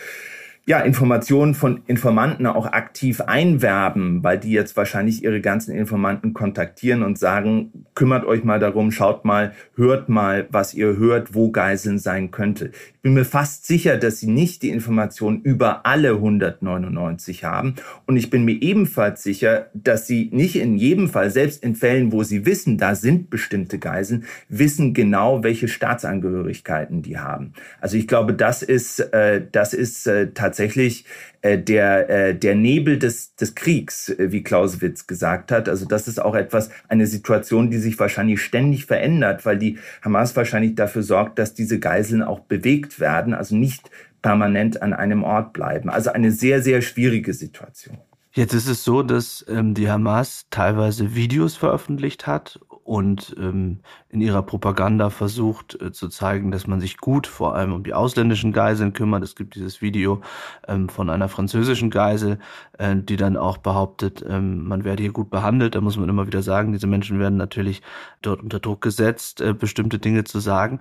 [0.68, 7.04] ja, Informationen von Informanten auch aktiv einwerben, weil die jetzt wahrscheinlich ihre ganzen Informanten kontaktieren
[7.04, 12.00] und sagen, kümmert euch mal darum, schaut mal, hört mal, was ihr hört, wo Geiseln
[12.00, 12.72] sein könnte.
[12.74, 17.76] Ich bin mir fast sicher, dass sie nicht die Informationen über alle 199 haben.
[18.08, 22.12] Und ich bin mir ebenfalls sicher, dass sie nicht in jedem Fall, selbst in Fällen,
[22.12, 27.54] wo sie wissen, da sind bestimmte Geiseln, wissen genau, welche Staatsangehörigkeiten die haben.
[27.80, 31.04] Also ich glaube, das ist, äh, das ist äh, tatsächlich tatsächlich
[31.42, 35.68] äh, der, äh, der Nebel des, des Kriegs, äh, wie Clausewitz gesagt hat.
[35.68, 40.36] Also das ist auch etwas, eine Situation, die sich wahrscheinlich ständig verändert, weil die Hamas
[40.36, 43.92] wahrscheinlich dafür sorgt, dass diese Geiseln auch bewegt werden, also nicht
[44.22, 45.90] permanent an einem Ort bleiben.
[45.90, 47.98] Also eine sehr, sehr schwierige Situation.
[48.32, 54.22] Jetzt ist es so, dass ähm, die Hamas teilweise Videos veröffentlicht hat und ähm, in
[54.22, 58.54] ihrer Propaganda versucht äh, zu zeigen, dass man sich gut vor allem um die ausländischen
[58.54, 59.24] Geiseln kümmert.
[59.24, 60.22] Es gibt dieses Video
[60.68, 62.38] ähm, von einer französischen Geisel,
[62.78, 65.74] äh, die dann auch behauptet, ähm, man werde hier gut behandelt.
[65.74, 67.82] Da muss man immer wieder sagen, diese Menschen werden natürlich
[68.22, 70.80] dort unter Druck gesetzt, äh, bestimmte Dinge zu sagen.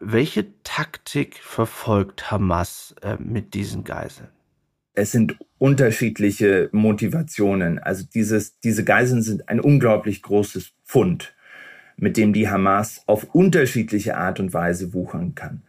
[0.00, 4.28] Welche Taktik verfolgt Hamas äh, mit diesen Geiseln?
[4.94, 7.78] es sind unterschiedliche Motivationen.
[7.78, 11.34] Also dieses, diese Geiseln sind ein unglaublich großes Fund,
[12.02, 15.62] mit dem die Hamas auf unterschiedliche Art und Weise wuchern kann.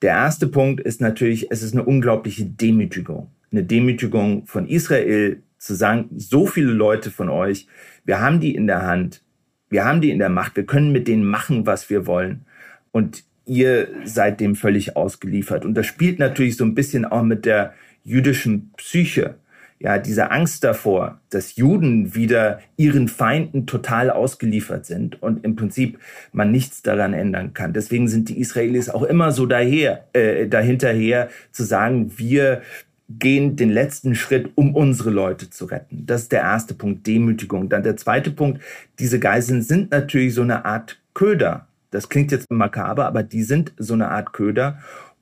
[0.00, 3.32] Der erste Punkt ist natürlich, es ist eine unglaubliche Demütigung.
[3.50, 7.66] Eine Demütigung von Israel zu sagen, so viele Leute von euch,
[8.04, 9.22] wir haben die in der Hand,
[9.68, 12.46] wir haben die in der Macht, wir können mit denen machen, was wir wollen.
[12.92, 15.64] Und ihr seid dem völlig ausgeliefert.
[15.64, 17.74] Und das spielt natürlich so ein bisschen auch mit der
[18.04, 19.34] jüdischen Psyche,
[19.78, 25.98] ja, diese Angst davor, dass Juden wieder ihren Feinden total ausgeliefert sind und im Prinzip
[26.32, 27.72] man nichts daran ändern kann.
[27.72, 32.62] Deswegen sind die Israelis auch immer so daher, äh, dahinterher zu sagen, wir
[33.08, 36.04] gehen den letzten Schritt, um unsere Leute zu retten.
[36.06, 37.68] Das ist der erste Punkt, Demütigung.
[37.68, 38.62] Dann der zweite Punkt,
[38.98, 41.68] diese Geiseln sind natürlich so eine Art Köder.
[41.90, 44.78] Das klingt jetzt makaber, aber die sind so eine Art Köder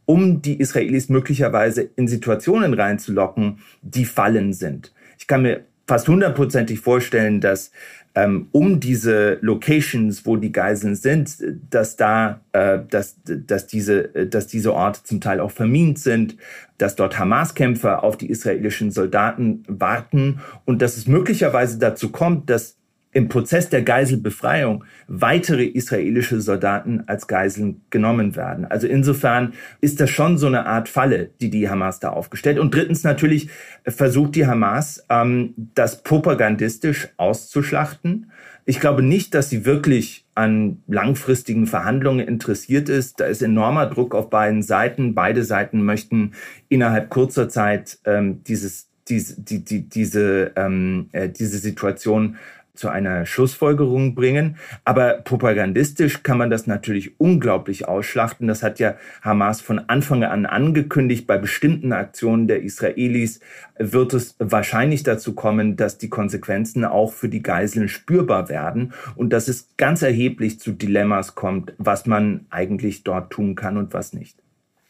[0.06, 4.92] um die Israelis möglicherweise in Situationen reinzulocken, die Fallen sind.
[5.18, 7.70] Ich kann mir fast hundertprozentig vorstellen, dass
[8.16, 11.36] ähm, um diese Locations, wo die Geiseln sind,
[11.70, 16.36] dass da, äh, dass, dass diese, dass diese Orte zum Teil auch vermint sind,
[16.78, 22.76] dass dort Hamas-Kämpfer auf die israelischen Soldaten warten und dass es möglicherweise dazu kommt, dass
[23.14, 28.64] im Prozess der Geiselbefreiung weitere israelische Soldaten als Geiseln genommen werden.
[28.66, 32.58] Also insofern ist das schon so eine Art Falle, die die Hamas da aufgestellt.
[32.58, 33.48] Und drittens natürlich
[33.86, 38.32] versucht die Hamas, ähm, das propagandistisch auszuschlachten.
[38.66, 43.20] Ich glaube nicht, dass sie wirklich an langfristigen Verhandlungen interessiert ist.
[43.20, 45.14] Da ist enormer Druck auf beiden Seiten.
[45.14, 46.32] Beide Seiten möchten
[46.68, 52.36] innerhalb kurzer Zeit ähm, dieses diese, die, die, diese, ähm, äh, diese Situation
[52.74, 54.56] zu einer Schlussfolgerung bringen.
[54.84, 58.48] Aber propagandistisch kann man das natürlich unglaublich ausschlachten.
[58.48, 61.26] Das hat ja Hamas von Anfang an angekündigt.
[61.26, 63.40] Bei bestimmten Aktionen der Israelis
[63.78, 69.32] wird es wahrscheinlich dazu kommen, dass die Konsequenzen auch für die Geiseln spürbar werden und
[69.32, 74.12] dass es ganz erheblich zu Dilemmas kommt, was man eigentlich dort tun kann und was
[74.12, 74.38] nicht.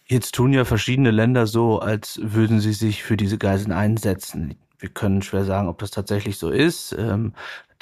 [0.07, 4.55] Jetzt tun ja verschiedene Länder so, als würden sie sich für diese Geiseln einsetzen.
[4.79, 6.95] Wir können schwer sagen, ob das tatsächlich so ist.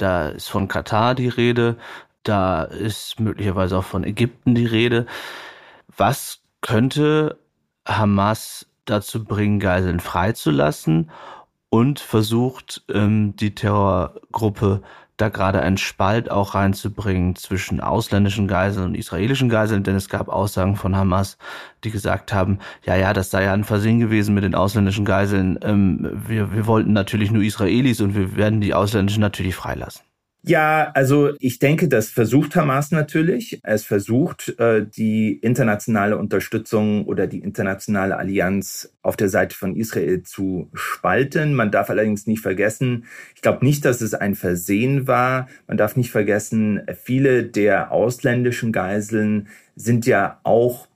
[0.03, 1.77] Da ist von Katar die Rede,
[2.25, 5.07] da ist möglicherweise auch von Ägypten die Rede.
[5.97, 7.38] Was könnte
[7.87, 11.12] Hamas dazu bringen, Geiseln freizulassen
[11.71, 14.83] und versucht, ähm, die Terrorgruppe
[15.16, 20.29] da gerade einen Spalt auch reinzubringen zwischen ausländischen Geiseln und israelischen Geiseln, denn es gab
[20.29, 21.38] Aussagen von Hamas,
[21.85, 25.59] die gesagt haben, ja, ja, das sei ja ein Versehen gewesen mit den ausländischen Geiseln.
[25.62, 30.03] Ähm, wir, wir wollten natürlich nur Israelis und wir werden die ausländischen natürlich freilassen.
[30.44, 33.61] Ja, also ich denke, das versucht Hamas natürlich.
[33.62, 40.24] Es versucht, äh, die internationale Unterstützung oder die internationale Allianz auf der Seite von Israel
[40.24, 41.55] zu spalten.
[41.55, 43.05] Man darf allerdings nicht vergessen,
[43.37, 45.48] ich glaube nicht, dass es ein Versehen war.
[45.68, 50.88] Man darf nicht vergessen, viele der ausländischen Geiseln sind ja auch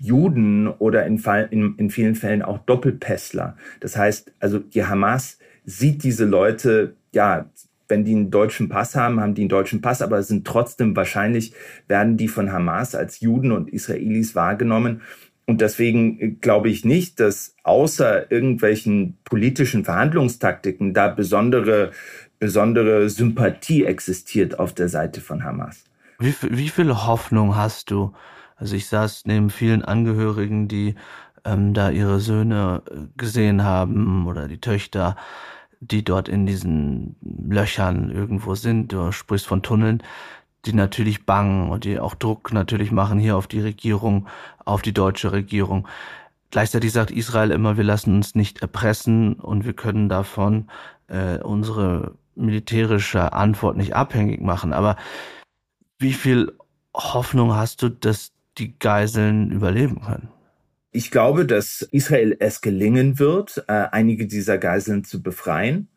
[0.00, 3.56] Juden oder in, Fall, in, in vielen Fällen auch Doppelpässler.
[3.78, 7.48] Das heißt, also die Hamas sieht diese Leute ja
[7.88, 11.52] wenn die einen deutschen Pass haben, haben die einen deutschen Pass, aber sind trotzdem wahrscheinlich,
[11.86, 15.02] werden die von Hamas als Juden und Israelis wahrgenommen.
[15.46, 21.92] Und deswegen äh, glaube ich nicht, dass außer irgendwelchen politischen Verhandlungstaktiken da besondere,
[22.38, 25.84] besondere Sympathie existiert auf der Seite von Hamas.
[26.18, 28.12] Wie, wie viel Hoffnung hast du?
[28.56, 30.96] Also ich saß neben vielen Angehörigen, die
[31.44, 35.16] ähm, da ihre Söhne äh, gesehen haben oder die Töchter
[35.80, 38.92] die dort in diesen Löchern irgendwo sind.
[38.92, 40.02] Du sprichst von Tunneln,
[40.64, 44.26] die natürlich bangen und die auch Druck natürlich machen hier auf die Regierung,
[44.64, 45.86] auf die deutsche Regierung.
[46.50, 50.68] Gleichzeitig sagt Israel immer, wir lassen uns nicht erpressen und wir können davon
[51.08, 54.72] äh, unsere militärische Antwort nicht abhängig machen.
[54.72, 54.96] Aber
[55.98, 56.52] wie viel
[56.94, 60.28] Hoffnung hast du, dass die Geiseln überleben können?
[60.90, 65.88] Ich glaube, dass Israel es gelingen wird, äh, einige dieser Geiseln zu befreien.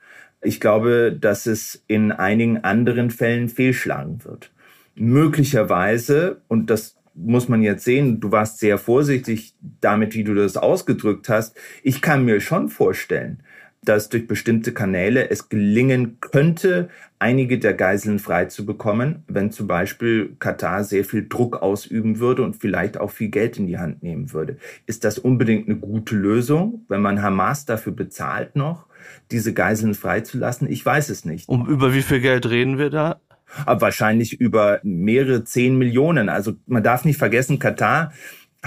[0.41, 4.51] Ich glaube, dass es in einigen anderen Fällen fehlschlagen wird.
[4.95, 10.57] Möglicherweise, und das muss man jetzt sehen, du warst sehr vorsichtig damit, wie du das
[10.57, 11.55] ausgedrückt hast.
[11.83, 13.43] Ich kann mir schon vorstellen,
[13.83, 20.83] dass durch bestimmte Kanäle es gelingen könnte, einige der Geiseln freizubekommen, wenn zum Beispiel Katar
[20.83, 24.57] sehr viel Druck ausüben würde und vielleicht auch viel Geld in die Hand nehmen würde.
[24.85, 28.85] Ist das unbedingt eine gute Lösung, wenn man Hamas dafür bezahlt noch,
[29.31, 30.69] diese Geiseln freizulassen?
[30.69, 31.49] Ich weiß es nicht.
[31.49, 33.19] Um über wie viel Geld reden wir da?
[33.65, 36.29] Aber wahrscheinlich über mehrere zehn Millionen.
[36.29, 38.13] Also man darf nicht vergessen, Katar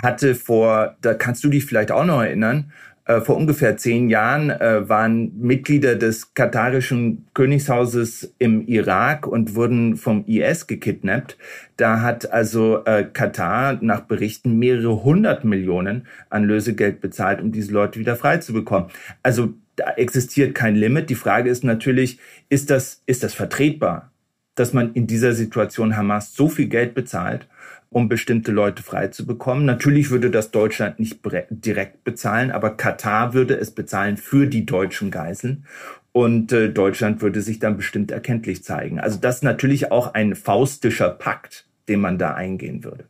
[0.02, 2.72] hatte vor, da kannst du dich vielleicht auch noch erinnern,
[3.20, 10.24] vor ungefähr zehn Jahren äh, waren Mitglieder des katarischen Königshauses im Irak und wurden vom
[10.26, 11.36] IS gekidnappt.
[11.76, 17.72] Da hat also äh, Katar nach Berichten mehrere hundert Millionen an Lösegeld bezahlt, um diese
[17.72, 18.88] Leute wieder frei zu bekommen.
[19.22, 21.10] Also da existiert kein Limit.
[21.10, 24.12] Die Frage ist natürlich, ist das, ist das vertretbar,
[24.54, 27.48] dass man in dieser Situation Hamas so viel Geld bezahlt
[27.94, 29.64] um bestimmte Leute frei zu bekommen.
[29.64, 35.12] Natürlich würde das Deutschland nicht direkt bezahlen, aber Katar würde es bezahlen für die deutschen
[35.12, 35.64] Geiseln.
[36.10, 38.98] Und äh, Deutschland würde sich dann bestimmt erkenntlich zeigen.
[38.98, 43.04] Also das ist natürlich auch ein faustischer Pakt, den man da eingehen würde.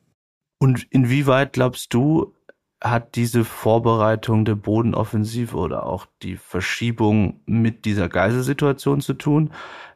[0.59, 2.35] Und inwieweit glaubst du,
[2.83, 9.51] hat diese Vorbereitung der Bodenoffensive oder auch die Verschiebung mit dieser Geiselsituation zu tun?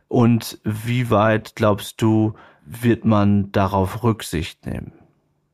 [0.09, 2.35] Und wie weit glaubst du,
[2.69, 4.93] wird man darauf Rücksicht nehmen?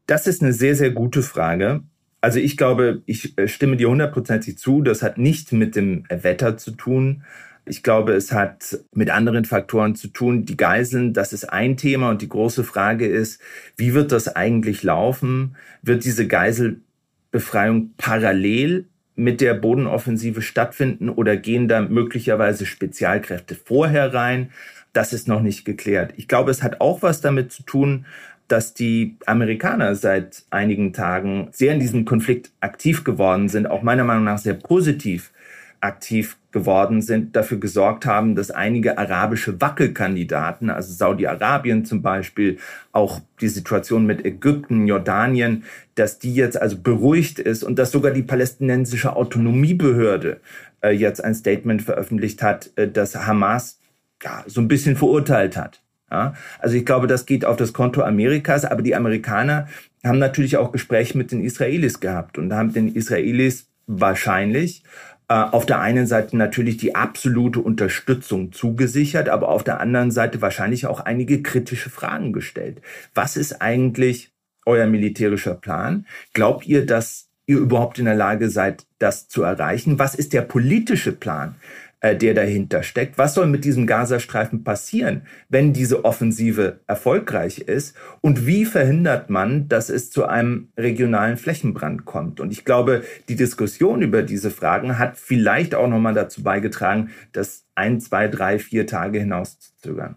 [0.07, 1.83] Das ist eine sehr, sehr gute Frage.
[2.21, 4.83] Also ich glaube, ich äh, stimme dir hundertprozentig zu.
[4.83, 7.23] Das hat nicht mit dem Wetter zu tun.
[7.67, 10.45] Ich glaube, es hat mit anderen Faktoren zu tun.
[10.45, 13.41] Die Geiseln, das ist ein Thema und die große Frage ist,
[13.77, 15.57] wie wird das eigentlich laufen?
[15.83, 24.51] Wird diese Geiselbefreiung parallel mit der Bodenoffensive stattfinden oder gehen da möglicherweise Spezialkräfte vorher rein?
[24.95, 26.15] Das ist noch nicht geklärt.
[26.17, 28.07] Ich glaube, es hat auch was damit zu tun,
[28.49, 34.05] dass die Amerikaner seit einigen Tagen sehr in diesem Konflikt aktiv geworden sind, auch meiner
[34.05, 35.33] Meinung nach sehr positiv
[35.81, 42.59] aktiv geworden sind, dafür gesorgt haben, dass einige arabische Wackelkandidaten, also Saudi-Arabien zum Beispiel,
[42.93, 48.13] auch die Situation mit Ägypten, Jordanien, dass die jetzt also beruhigt ist und dass sogar
[48.13, 50.41] die palästinensische Autonomiebehörde
[50.81, 53.79] äh, jetzt ein Statement veröffentlicht hat, äh, dass Hamas
[54.23, 55.83] ja, so ein bisschen verurteilt hat.
[56.11, 59.69] Ja, also ich glaube, das geht auf das Konto Amerikas, aber die Amerikaner
[60.05, 64.85] haben natürlich auch Gespräche mit den Israelis gehabt und haben den Israelis wahrscheinlich
[65.29, 70.43] äh, auf der einen Seite natürlich die absolute Unterstützung zugesichert, aber auf der anderen Seite
[70.43, 72.83] wahrscheinlich auch einige kritische Fragen gestellt.
[73.15, 74.33] Was ist eigentlich
[74.67, 76.07] euer militärischer Plan?
[76.35, 79.99] Glaubt ihr, dass ihr überhaupt in der Lage seid, das zu erreichen?
[79.99, 81.57] Was ist der politische Plan?
[82.05, 83.17] Äh, der dahinter steckt.
[83.17, 87.97] Was soll mit diesem Gazastreifen passieren, wenn diese Offensive erfolgreich ist?
[88.21, 92.41] Und wie verhindert man, dass es zu einem regionalen Flächenbrand kommt?
[92.41, 97.65] Und ich glaube, die Diskussion über diese Fragen hat vielleicht auch nochmal dazu beigetragen, das
[97.75, 100.17] ein, zwei, drei, vier Tage hinauszuzögern.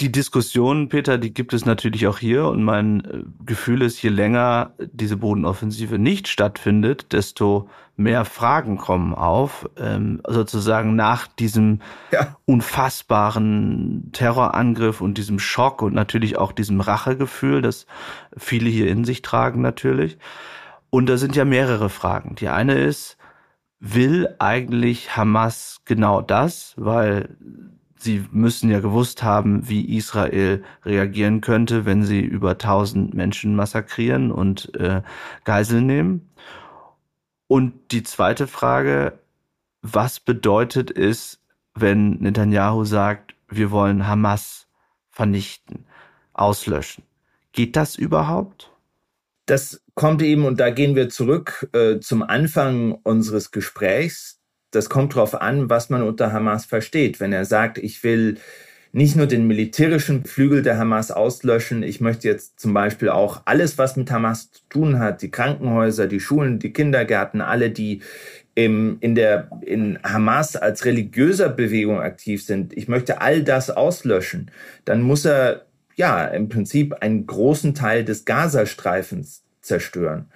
[0.00, 4.10] Die Diskussion, Peter, die gibt es natürlich auch hier und mein äh, Gefühl ist, je
[4.10, 11.80] länger diese Bodenoffensive nicht stattfindet, desto mehr Fragen kommen auf, ähm, sozusagen nach diesem
[12.10, 12.36] ja.
[12.44, 17.86] unfassbaren Terrorangriff und diesem Schock und natürlich auch diesem Rachegefühl, das
[18.36, 20.18] viele hier in sich tragen natürlich.
[20.90, 22.34] Und da sind ja mehrere Fragen.
[22.34, 23.16] Die eine ist,
[23.78, 27.36] will eigentlich Hamas genau das, weil
[27.96, 34.30] sie müssen ja gewusst haben, wie Israel reagieren könnte, wenn sie über tausend Menschen massakrieren
[34.30, 35.02] und äh,
[35.44, 36.28] Geiseln nehmen.
[37.46, 39.18] Und die zweite Frage,
[39.82, 41.40] was bedeutet es,
[41.74, 44.66] wenn Netanyahu sagt, wir wollen Hamas
[45.10, 45.84] vernichten,
[46.32, 47.04] auslöschen?
[47.52, 48.72] Geht das überhaupt?
[49.46, 54.40] Das kommt eben, und da gehen wir zurück äh, zum Anfang unseres Gesprächs.
[54.74, 57.20] Das kommt darauf an, was man unter Hamas versteht.
[57.20, 58.38] Wenn er sagt, ich will
[58.94, 61.82] nicht nur den militärischen Flügel der Hamas auslöschen.
[61.82, 66.06] Ich möchte jetzt zum Beispiel auch alles, was mit Hamas zu tun hat, die Krankenhäuser,
[66.06, 68.02] die Schulen, die Kindergärten, alle, die
[68.54, 72.72] im, in der, in Hamas als religiöser Bewegung aktiv sind.
[72.72, 74.52] Ich möchte all das auslöschen.
[74.84, 80.26] Dann muss er, ja, im Prinzip einen großen Teil des Gazastreifens zerstören.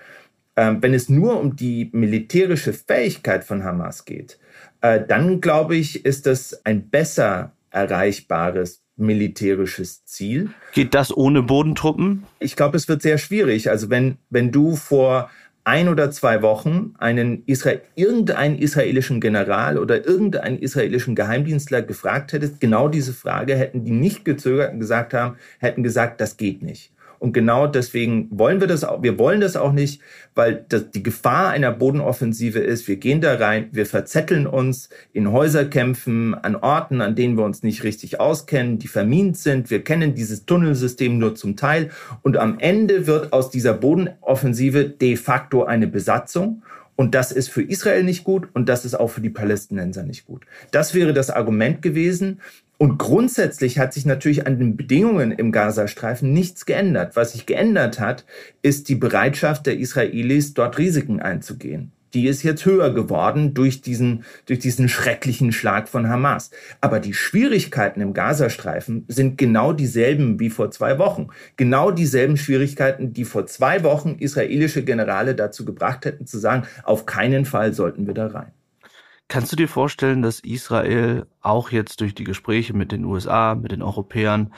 [0.59, 4.41] Ähm, wenn es nur um die militärische Fähigkeit von Hamas geht,
[4.81, 10.51] äh, dann glaube ich, ist das ein besser erreichbares militärisches Ziel.
[10.73, 12.25] Geht das ohne Bodentruppen?
[12.41, 13.71] Ich glaube, es wird sehr schwierig.
[13.71, 15.31] Also wenn, wenn du vor
[15.63, 22.59] ein oder zwei Wochen einen Israel, irgendeinen israelischen General oder irgendeinen israelischen Geheimdienstler gefragt hättest,
[22.59, 26.91] genau diese Frage hätten die nicht gezögert und gesagt haben, hätten gesagt, das geht nicht.
[27.19, 30.01] Und genau deswegen wollen wir das auch, wir wollen das auch nicht,
[30.35, 35.33] weil das, die Gefahr einer Bodenoffensive ist, wir gehen da rein, wir verzetteln uns in
[35.33, 39.71] Häuserkämpfen, an Orten, an denen wir uns nicht richtig auskennen, die vermint sind.
[39.71, 41.91] Wir kennen dieses Tunnelsystem nur zum Teil.
[42.23, 46.63] Und am Ende wird aus dieser Bodenoffensive de facto eine Besatzung.
[46.99, 50.27] Und das ist für Israel nicht gut und das ist auch für die Palästinenser nicht
[50.27, 50.45] gut.
[50.73, 52.41] Das wäre das Argument gewesen.
[52.79, 57.17] Und grundsätzlich hat sich natürlich an den Bedingungen im Gazastreifen nichts geändert.
[57.17, 58.25] Was sich geändert hat,
[58.63, 64.25] ist die Bereitschaft der Israelis, dort Risiken einzugehen die ist jetzt höher geworden durch diesen,
[64.47, 66.51] durch diesen schrecklichen Schlag von Hamas.
[66.81, 71.29] Aber die Schwierigkeiten im Gazastreifen sind genau dieselben wie vor zwei Wochen.
[71.57, 77.07] Genau dieselben Schwierigkeiten, die vor zwei Wochen israelische Generale dazu gebracht hätten zu sagen, auf
[77.07, 78.53] keinen Fall sollten wir da rein.
[79.29, 83.73] Kannst du dir vorstellen, dass Israel auch jetzt durch die Gespräche mit den USA, mit
[83.73, 84.55] den Europäern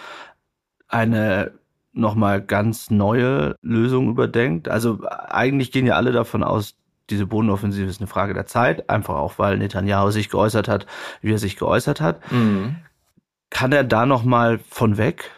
[0.86, 1.52] eine
[1.92, 4.68] nochmal ganz neue Lösung überdenkt?
[4.68, 6.76] Also eigentlich gehen ja alle davon aus,
[7.10, 10.86] diese Bodenoffensive ist eine Frage der Zeit, einfach auch weil Netanyahu sich geäußert hat,
[11.20, 12.30] wie er sich geäußert hat.
[12.30, 12.76] Mhm.
[13.50, 15.32] Kann er da noch mal von weg?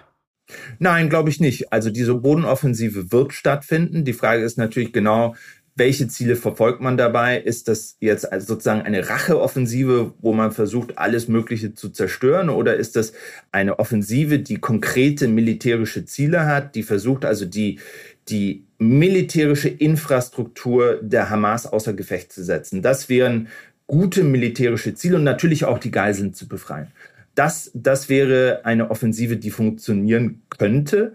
[0.79, 1.73] Nein, glaube ich nicht.
[1.73, 4.05] Also diese Bodenoffensive wird stattfinden.
[4.05, 5.35] Die Frage ist natürlich genau,
[5.75, 7.39] welche Ziele verfolgt man dabei?
[7.39, 12.51] Ist das jetzt also sozusagen eine Racheoffensive, wo man versucht, alles Mögliche zu zerstören?
[12.51, 13.13] Oder ist das
[13.53, 17.81] eine Offensive, die konkrete militärische Ziele hat, die versucht also die,
[18.29, 22.83] die militärische Infrastruktur der Hamas außer Gefecht zu setzen.
[22.83, 23.49] Das wären
[23.87, 26.89] gute militärische Ziele und natürlich auch die Geiseln zu befreien.
[27.35, 31.15] Das, das wäre eine Offensive, die funktionieren könnte.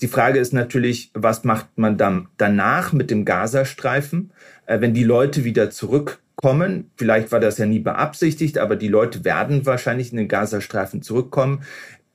[0.00, 4.32] Die Frage ist natürlich, was macht man dann danach mit dem Gazastreifen,
[4.66, 6.90] äh, wenn die Leute wieder zurückkommen?
[6.96, 11.62] Vielleicht war das ja nie beabsichtigt, aber die Leute werden wahrscheinlich in den Gazastreifen zurückkommen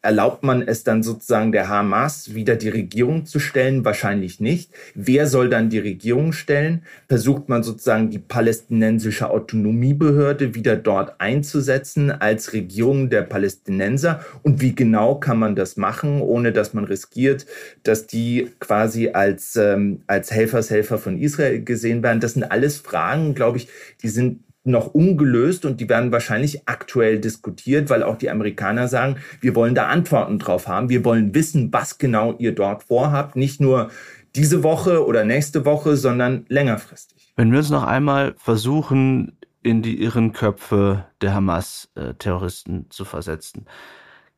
[0.01, 3.83] erlaubt man es dann sozusagen der Hamas wieder die Regierung zu stellen?
[3.83, 4.71] Wahrscheinlich nicht.
[4.95, 6.83] Wer soll dann die Regierung stellen?
[7.07, 14.23] Versucht man sozusagen die palästinensische Autonomiebehörde wieder dort einzusetzen als Regierung der Palästinenser?
[14.41, 17.45] Und wie genau kann man das machen, ohne dass man riskiert,
[17.83, 22.21] dass die quasi als, ähm, als Helfershelfer von Israel gesehen werden?
[22.21, 23.67] Das sind alles Fragen, glaube ich,
[24.01, 29.17] die sind noch ungelöst und die werden wahrscheinlich aktuell diskutiert, weil auch die Amerikaner sagen,
[29.41, 30.89] wir wollen da Antworten drauf haben.
[30.89, 33.35] Wir wollen wissen, was genau ihr dort vorhabt.
[33.35, 33.89] Nicht nur
[34.35, 37.33] diese Woche oder nächste Woche, sondern längerfristig.
[37.35, 43.65] Wenn wir uns noch einmal versuchen, in die irren Köpfe der Hamas-Terroristen zu versetzen,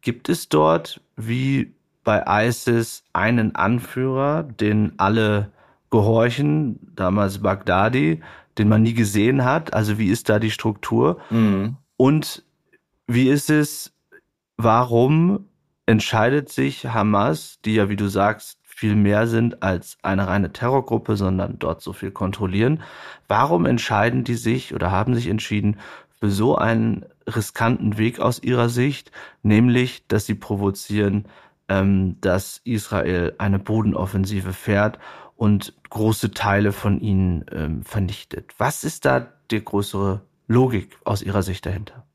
[0.02, 5.52] gibt es dort wie bei ISIS einen Anführer, den alle
[5.92, 8.22] gehorchen, damals Baghdadi,
[8.58, 9.74] den man nie gesehen hat?
[9.74, 11.20] Also wie ist da die Struktur?
[11.30, 11.78] Mhm.
[11.98, 12.44] Und
[13.08, 13.94] wie ist es,
[14.58, 15.48] warum
[15.86, 21.16] entscheidet sich Hamas, die ja, wie du sagst, viel mehr sind als eine reine Terrorgruppe,
[21.16, 22.82] sondern dort so viel kontrollieren,
[23.28, 25.78] warum entscheiden die sich oder haben sich entschieden
[26.20, 29.12] für so einen riskanten Weg aus ihrer Sicht,
[29.44, 31.26] nämlich, dass sie provozieren,
[31.68, 34.98] ähm, dass Israel eine Bodenoffensive fährt
[35.42, 38.52] und große Teile von ihnen ähm, vernichtet.
[38.60, 42.06] Was ist da die größere Logik aus Ihrer Sicht dahinter?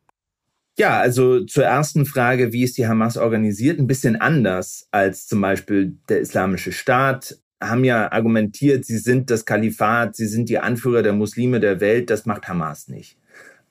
[0.79, 3.81] Ja, also zur ersten Frage, wie ist die Hamas organisiert?
[3.81, 7.37] Ein bisschen anders als zum Beispiel der Islamische Staat.
[7.61, 12.11] Haben ja argumentiert, sie sind das Kalifat, sie sind die Anführer der Muslime der Welt.
[12.11, 13.19] Das macht Hamas nicht.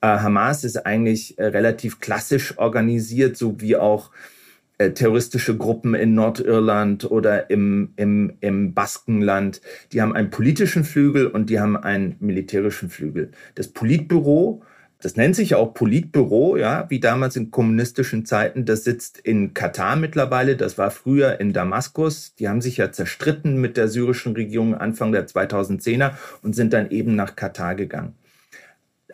[0.02, 4.12] Äh, Hamas ist eigentlich äh, relativ klassisch organisiert, so wie auch
[4.78, 9.62] äh, terroristische Gruppen in Nordirland oder im, im, im Baskenland,
[9.94, 13.32] die haben einen politischen Flügel und die haben einen militärischen Flügel.
[13.56, 14.64] Das Politbüro,
[15.02, 19.96] das nennt sich auch Politbüro, ja, wie damals in kommunistischen Zeiten, das sitzt in Katar
[19.96, 22.36] mittlerweile, das war früher in Damaskus.
[22.36, 26.92] Die haben sich ja zerstritten mit der syrischen Regierung Anfang der 2010er und sind dann
[26.92, 28.16] eben nach Katar gegangen.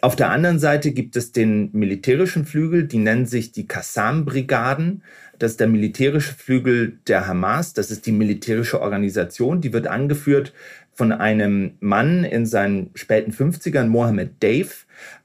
[0.01, 5.03] Auf der anderen Seite gibt es den militärischen Flügel, die nennen sich die Qassam-Brigaden.
[5.37, 7.73] Das ist der militärische Flügel der Hamas.
[7.73, 9.61] Das ist die militärische Organisation.
[9.61, 10.53] Die wird angeführt
[10.93, 14.69] von einem Mann in seinen späten 50ern, Mohammed Dave.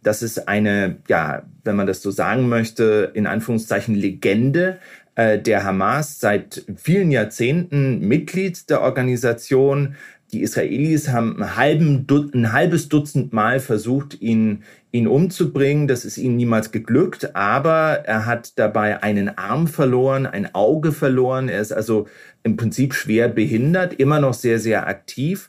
[0.03, 4.79] Das ist eine, ja, wenn man das so sagen möchte, in Anführungszeichen Legende
[5.16, 9.97] äh, der Hamas, seit vielen Jahrzehnten Mitglied der Organisation,
[10.33, 15.87] die Israelis haben ein, halben, ein halbes Dutzend Mal versucht, ihn, ihn umzubringen.
[15.87, 21.49] Das ist ihnen niemals geglückt, aber er hat dabei einen Arm verloren, ein Auge verloren.
[21.49, 22.09] Er ist also
[22.43, 25.49] im Prinzip schwer behindert, immer noch sehr, sehr aktiv.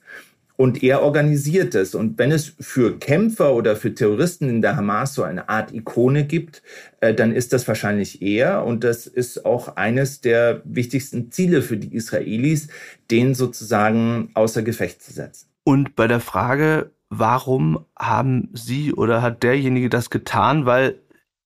[0.57, 1.93] Und er organisiert es.
[1.93, 6.25] Und wenn es für Kämpfer oder für Terroristen in der Hamas so eine Art Ikone
[6.25, 6.63] gibt,
[6.99, 8.65] äh, dann ist das wahrscheinlich er.
[8.65, 12.69] Und das ist auch eines der wichtigsten Ziele für die Israelis,
[13.11, 15.47] den sozusagen außer Gefecht zu setzen.
[15.63, 20.65] Und bei der Frage, warum haben Sie oder hat derjenige das getan?
[20.65, 20.95] Weil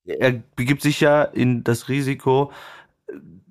[0.06, 2.52] er begibt sich ja in das Risiko,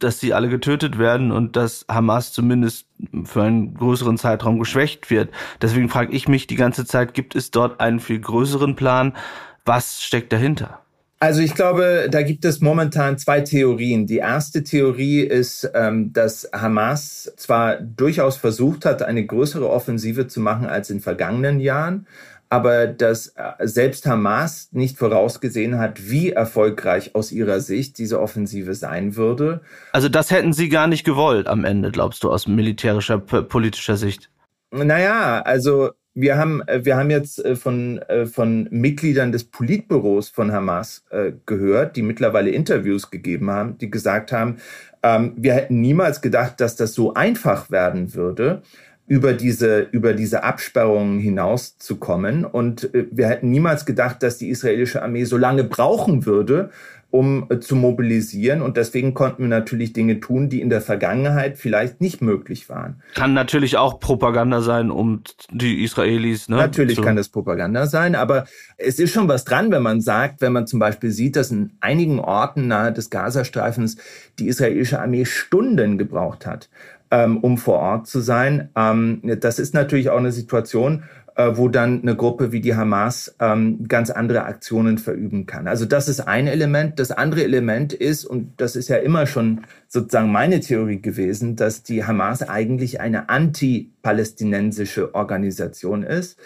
[0.03, 2.87] dass sie alle getötet werden und dass Hamas zumindest
[3.25, 5.31] für einen größeren Zeitraum geschwächt wird.
[5.63, 9.17] Deswegen frage ich mich die ganze Zeit, gibt es dort einen viel größeren Plan?
[9.65, 10.81] Was steckt dahinter?
[11.23, 14.07] Also ich glaube, da gibt es momentan zwei Theorien.
[14.07, 20.41] Die erste Theorie ist, ähm, dass Hamas zwar durchaus versucht hat, eine größere Offensive zu
[20.41, 22.07] machen als in vergangenen Jahren,
[22.51, 28.75] aber dass äh, selbst Hamas nicht vorausgesehen hat, wie erfolgreich aus ihrer Sicht diese Offensive
[28.75, 29.61] sein würde.
[29.93, 34.31] Also das hätten sie gar nicht gewollt am Ende, glaubst du, aus militärischer, politischer Sicht?
[34.73, 38.01] Naja, also wir haben, äh, wir haben jetzt äh, von,
[38.33, 41.05] von Mitgliedern des Politbüros von Hamas
[41.47, 44.59] gehört, die mittlerweile Interviews gegeben haben, die gesagt haben,
[45.03, 48.63] ähm, wir hätten niemals gedacht, dass das so einfach werden würde
[49.11, 52.45] über diese, über diese Absperrungen hinauszukommen.
[52.45, 56.71] Und äh, wir hätten niemals gedacht, dass die israelische Armee so lange brauchen würde,
[57.11, 58.63] um äh, zu mobilisieren.
[58.63, 63.03] Und deswegen konnten wir natürlich Dinge tun, die in der Vergangenheit vielleicht nicht möglich waren.
[63.17, 66.49] Kann natürlich auch Propaganda sein, um die Israelis.
[66.49, 67.03] Ne, natürlich so.
[67.03, 68.45] kann das Propaganda sein, aber
[68.77, 71.73] es ist schon was dran, wenn man sagt, wenn man zum Beispiel sieht, dass in
[71.81, 73.97] einigen Orten nahe des Gazastreifens
[74.39, 76.69] die israelische Armee Stunden gebraucht hat,
[77.11, 78.71] ähm, um vor Ort zu sein.
[78.77, 81.05] Ähm, das ist natürlich auch eine Situation,
[81.37, 85.67] äh, wo dann eine Gruppe wie die Hamas ähm, ganz andere Aktionen verüben kann.
[85.69, 86.99] Also das ist ein Element.
[86.99, 91.83] Das andere Element ist, und das ist ja immer schon sozusagen meine Theorie gewesen, dass
[91.83, 96.39] die Hamas eigentlich eine anti-palästinensische Organisation ist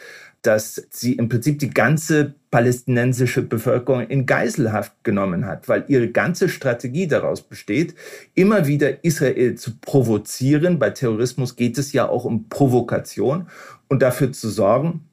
[0.47, 6.49] dass sie im Prinzip die ganze palästinensische Bevölkerung in Geiselhaft genommen hat, weil ihre ganze
[6.49, 7.95] Strategie daraus besteht,
[8.34, 10.78] immer wieder Israel zu provozieren.
[10.78, 13.49] Bei Terrorismus geht es ja auch um Provokation
[13.88, 15.09] und dafür zu sorgen,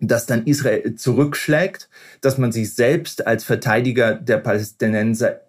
[0.00, 1.88] dass dann Israel zurückschlägt,
[2.20, 5.40] dass man sich selbst als Verteidiger der Palästinenser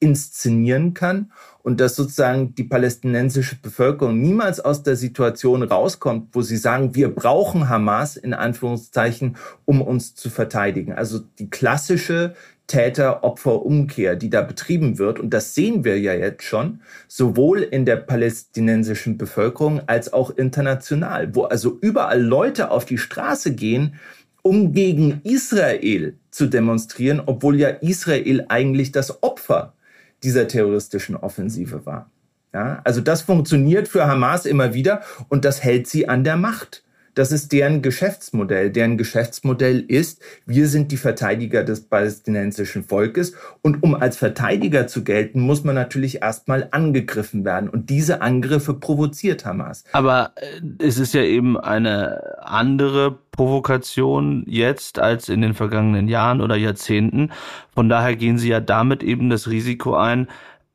[0.00, 1.32] inszenieren kann
[1.62, 7.14] und dass sozusagen die palästinensische Bevölkerung niemals aus der Situation rauskommt, wo sie sagen, wir
[7.14, 10.92] brauchen Hamas in Anführungszeichen, um uns zu verteidigen.
[10.92, 12.34] Also die klassische
[12.68, 15.18] Täter-Opfer-Umkehr, die da betrieben wird.
[15.18, 21.34] Und das sehen wir ja jetzt schon, sowohl in der palästinensischen Bevölkerung als auch international,
[21.34, 23.94] wo also überall Leute auf die Straße gehen,
[24.42, 29.74] um gegen Israel zu demonstrieren, obwohl ja Israel eigentlich das Opfer
[30.22, 32.10] dieser terroristischen Offensive war.
[32.52, 36.82] Ja, also das funktioniert für Hamas immer wieder und das hält sie an der Macht.
[37.18, 38.70] Das ist deren Geschäftsmodell.
[38.70, 45.02] Deren Geschäftsmodell ist, wir sind die Verteidiger des palästinensischen Volkes und um als Verteidiger zu
[45.02, 49.82] gelten, muss man natürlich erstmal angegriffen werden und diese Angriffe provoziert Hamas.
[49.90, 56.40] Aber äh, es ist ja eben eine andere Provokation jetzt als in den vergangenen Jahren
[56.40, 57.32] oder Jahrzehnten.
[57.74, 60.28] Von daher gehen sie ja damit eben das Risiko ein,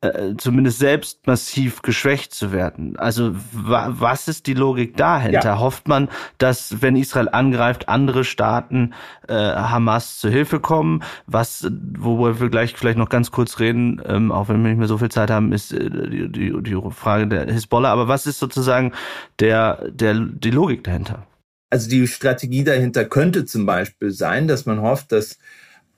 [0.04, 2.96] äh, zumindest selbst massiv geschwächt zu werden.
[2.98, 5.44] Also wa was ist die Logik dahinter?
[5.44, 5.58] Ja.
[5.58, 8.92] Hofft man, dass wenn Israel angreift, andere Staaten
[9.28, 11.02] äh, Hamas zu Hilfe kommen?
[11.26, 11.66] Was,
[11.98, 14.98] worüber wir gleich vielleicht noch ganz kurz reden, ähm, auch wenn wir nicht mehr so
[14.98, 17.90] viel Zeit haben, ist äh, die, die, die Frage der Hisbollah.
[17.90, 18.92] Aber was ist sozusagen
[19.40, 21.26] der, der, die Logik dahinter?
[21.70, 25.38] Also die Strategie dahinter könnte zum Beispiel sein, dass man hofft, dass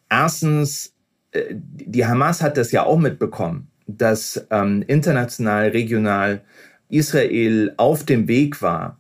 [0.09, 0.95] erstens
[1.33, 6.43] äh, die Hamas hat das ja auch mitbekommen dass ähm, international, regional
[6.89, 8.99] Israel auf dem Weg war,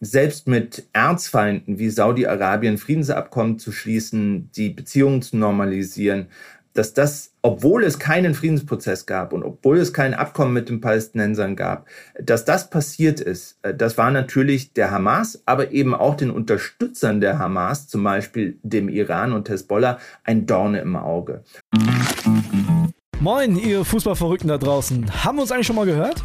[0.00, 6.28] selbst mit Erzfeinden wie Saudi-Arabien Friedensabkommen zu schließen, die Beziehungen zu normalisieren,
[6.78, 11.56] dass das, obwohl es keinen Friedensprozess gab und obwohl es kein Abkommen mit den Palästinensern
[11.56, 11.88] gab,
[12.22, 17.20] dass das passiert ist, äh, das war natürlich der Hamas, aber eben auch den Unterstützern
[17.20, 21.42] der Hamas, zum Beispiel dem Iran und Hezbollah, ein Dorne im Auge.
[23.20, 25.24] Moin, ihr Fußballverrückten da draußen.
[25.24, 26.24] Haben wir uns eigentlich schon mal gehört?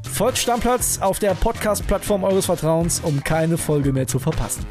[0.13, 4.65] Folgt Stammplatz auf der Podcast-Plattform eures Vertrauens, um keine Folge mehr zu verpassen.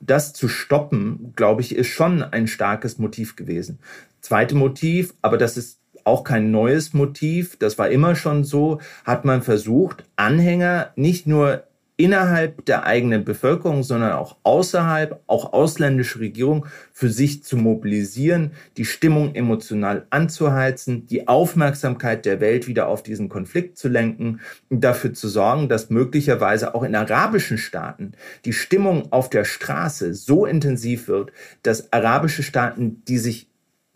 [0.00, 3.80] Das zu stoppen, glaube ich, ist schon ein starkes Motiv gewesen.
[4.20, 9.24] Zweite Motiv, aber das ist auch kein neues Motiv, das war immer schon so, hat
[9.24, 11.64] man versucht, Anhänger nicht nur
[11.96, 18.84] innerhalb der eigenen Bevölkerung, sondern auch außerhalb, auch ausländische Regierungen für sich zu mobilisieren, die
[18.84, 24.40] Stimmung emotional anzuheizen, die Aufmerksamkeit der Welt wieder auf diesen Konflikt zu lenken
[24.70, 28.12] und dafür zu sorgen, dass möglicherweise auch in arabischen Staaten
[28.44, 31.30] die Stimmung auf der Straße so intensiv wird,
[31.62, 33.53] dass arabische Staaten, die sich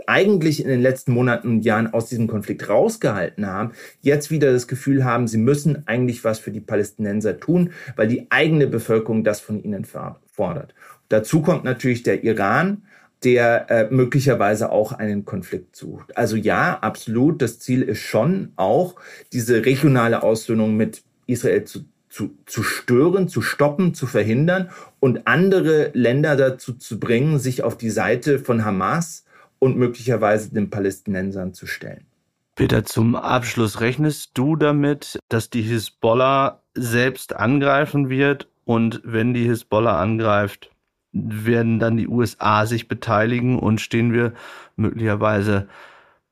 [0.08, 4.66] eigentlich in den letzten Monaten und Jahren aus diesem Konflikt rausgehalten haben, jetzt wieder das
[4.66, 9.40] Gefühl haben, sie müssen eigentlich was für die Palästinenser tun, weil die eigene Bevölkerung das
[9.40, 10.74] von ihnen fordert.
[11.10, 12.82] Dazu kommt natürlich der Iran,
[13.22, 16.16] der äh, möglicherweise auch einen Konflikt sucht.
[16.16, 17.42] Also ja, absolut.
[17.42, 18.94] Das Ziel ist schon auch,
[19.32, 25.90] diese regionale Aussöhnung mit Israel zu, zu, zu stören, zu stoppen, zu verhindern und andere
[25.92, 29.24] Länder dazu zu bringen, sich auf die Seite von Hamas
[29.58, 32.06] und möglicherweise den Palästinensern zu stellen.
[32.54, 39.46] Peter, zum Abschluss rechnest du damit, dass die Hisbollah selbst angreifen wird und wenn die
[39.46, 40.70] Hisbollah angreift,
[41.12, 44.34] werden dann die USA sich beteiligen und stehen wir
[44.76, 45.68] möglicherweise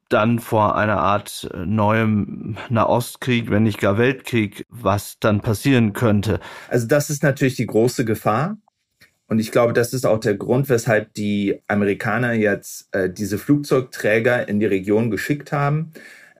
[0.08, 6.40] dann vor einer Art neuem Nahostkrieg, wenn nicht gar Weltkrieg, was dann passieren könnte.
[6.68, 8.58] Also das ist natürlich die große Gefahr.
[9.28, 14.48] Und ich glaube, das ist auch der Grund, weshalb die Amerikaner jetzt äh, diese Flugzeugträger
[14.48, 15.92] in die Region geschickt haben.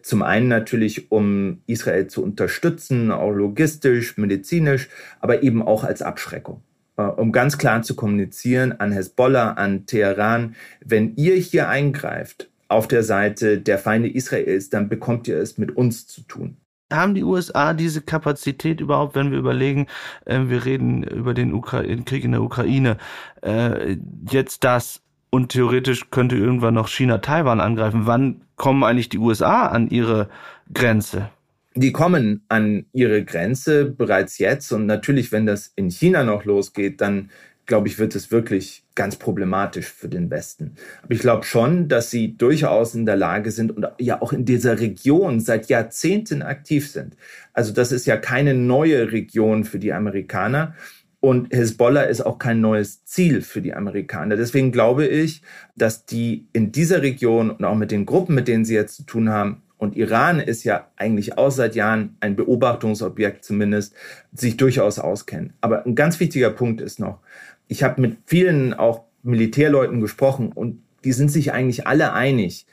[0.03, 4.89] Zum einen natürlich, um Israel zu unterstützen, auch logistisch, medizinisch,
[5.21, 6.63] aber eben auch als Abschreckung.
[6.97, 12.87] Äh, um ganz klar zu kommunizieren an Hezbollah, an Teheran, wenn ihr hier eingreift auf
[12.87, 16.57] der Seite der Feinde Israels, dann bekommt ihr es mit uns zu tun
[16.93, 19.87] haben die USA diese Kapazität überhaupt, wenn wir überlegen,
[20.25, 22.97] äh, wir reden über den Ukra Krieg in der Ukraine,
[23.43, 23.97] äh,
[24.31, 28.07] jetzt das und theoretisch könnte irgendwann noch China Taiwan angreifen.
[28.07, 30.29] Wann kommen eigentlich die USA an ihre
[30.73, 31.31] Grenze?
[31.75, 37.03] Die kommen an ihre Grenze bereits jetzt und natürlich, wenn das in China noch losgeht,
[37.03, 37.31] dann
[37.67, 40.77] glaube ich, wird es wirklich ganz problematisch für den Westen.
[41.03, 44.45] Aber ich glaube schon, dass sie durchaus in der Lage sind und ja auch in
[44.45, 47.17] dieser Region seit Jahrzehnten aktiv sind.
[47.53, 50.75] Also das ist ja keine neue Region für die Amerikaner.
[51.21, 54.37] Und Hezbollah ist auch kein neues Ziel für die Amerikaner.
[54.37, 55.43] Deswegen glaube ich,
[55.75, 59.03] dass die in dieser Region und auch mit den Gruppen, mit denen sie jetzt zu
[59.03, 63.95] tun haben, und Iran ist ja eigentlich auch seit Jahren ein Beobachtungsobjekt zumindest,
[64.33, 65.53] sich durchaus auskennen.
[65.61, 67.21] Aber ein ganz wichtiger Punkt ist noch,
[67.69, 72.67] ich habe mit vielen auch Militärleuten gesprochen und die sind sich eigentlich alle einig,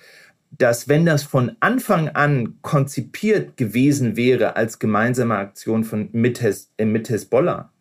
[0.57, 6.71] dass wenn das von Anfang an konzipiert gewesen wäre als gemeinsame Aktion von mit, Hes
[6.77, 7.71] äh, mit Hezbollah,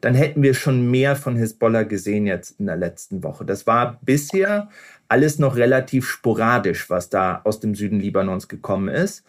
[0.00, 3.44] dann hätten wir schon mehr von Hezbollah gesehen jetzt in der letzten Woche.
[3.44, 4.68] Das war bisher
[5.08, 9.24] alles noch relativ sporadisch, was da aus dem Süden Libanons gekommen ist.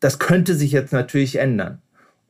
[0.00, 1.80] Das könnte sich jetzt natürlich ändern.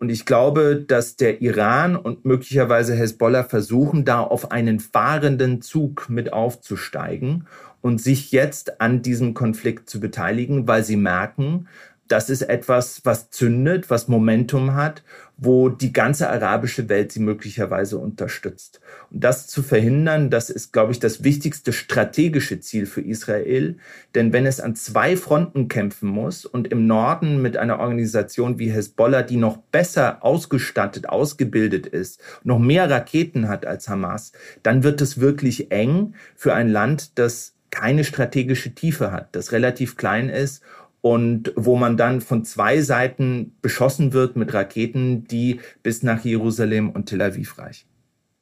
[0.05, 6.11] Und ich glaube, dass der Iran und möglicherweise Hezbollah versuchen, da auf einen fahrenden Zug
[6.11, 7.47] mit aufzusteigen
[7.81, 11.69] und sich jetzt an diesem Konflikt zu beteiligen, weil sie merken,
[12.09, 15.03] das ist etwas, was zündet, was Momentum hat,
[15.37, 18.81] wo die ganze arabische Welt sie möglicherweise unterstützt.
[19.11, 23.77] Und das zu verhindern, das ist, glaube ich, das wichtigste strategische Ziel für Israel.
[24.15, 28.71] Denn wenn es an zwei Fronten kämpfen muss und im Norden mit einer Organisation wie
[28.71, 34.33] Hezbollah, die noch besser ausgestattet, ausgebildet ist, noch mehr Raketen hat als Hamas,
[34.63, 39.97] dann wird es wirklich eng für ein Land, das keine strategische Tiefe hat, das relativ
[39.97, 40.63] klein ist
[41.05, 46.89] und wo man dann von zwei Seiten beschossen wird mit Raketen, die bis nach Jerusalem
[46.89, 47.87] und Tel Aviv reichen.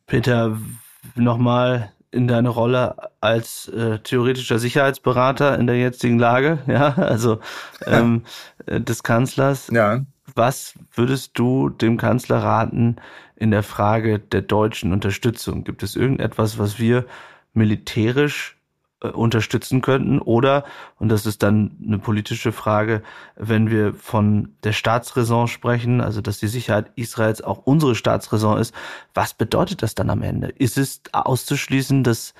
[0.06, 0.56] Peter,
[1.16, 7.40] nochmal in deine Rolle als äh, theoretischer Sicherheitsberater in der jetzigen Lage, ja, also
[7.84, 8.22] ähm,
[8.66, 9.68] äh, des Kanzlers.
[9.72, 10.06] Ja.
[10.36, 12.94] Was würdest du dem Kanzler raten
[13.34, 15.64] in der Frage der deutschen Unterstützung?
[15.64, 17.06] Gibt es irgendetwas, was wir
[17.54, 18.56] militärisch
[19.02, 20.64] unterstützen könnten oder,
[20.98, 23.02] und das ist dann eine politische Frage,
[23.36, 28.74] wenn wir von der Staatsräson sprechen, also dass die Sicherheit Israels auch unsere Staatsräson ist,
[29.14, 30.48] was bedeutet das dann am Ende?
[30.48, 32.34] Ist es auszuschließen, dass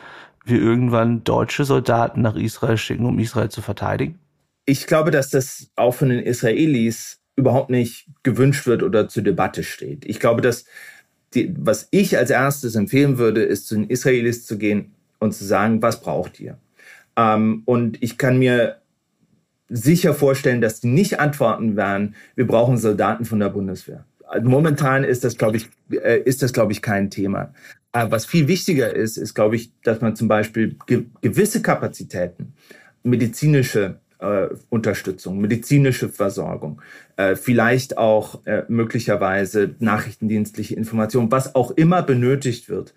[0.45, 4.19] wir irgendwann deutsche Soldaten nach Israel schicken, um Israel zu verteidigen?
[4.65, 9.65] Ich glaube, dass das auch von den Israelis überhaupt nicht gewünscht wird oder zur Debatte
[9.65, 10.05] steht.
[10.05, 10.65] Ich glaube, dass
[11.35, 15.45] die, was ich als erstes empfehlen würde, ist zu den Israelis zu gehen, und zu
[15.45, 16.59] sagen, was braucht ihr?
[17.17, 18.79] Ähm, und ich kann mir
[19.69, 24.05] sicher vorstellen, dass die nicht antworten werden, wir brauchen Soldaten von der Bundeswehr.
[24.43, 27.55] Momentan ist das, glaube ich, äh, ist das, glaube ich, kein Thema.
[27.93, 32.55] Aber was viel wichtiger ist, ist, glaube ich, dass man zum Beispiel ge gewisse Kapazitäten,
[33.03, 36.81] medizinische äh, Unterstützung, medizinische Versorgung,
[37.17, 42.95] äh, vielleicht auch äh, möglicherweise nachrichtendienstliche Information, was auch immer benötigt wird,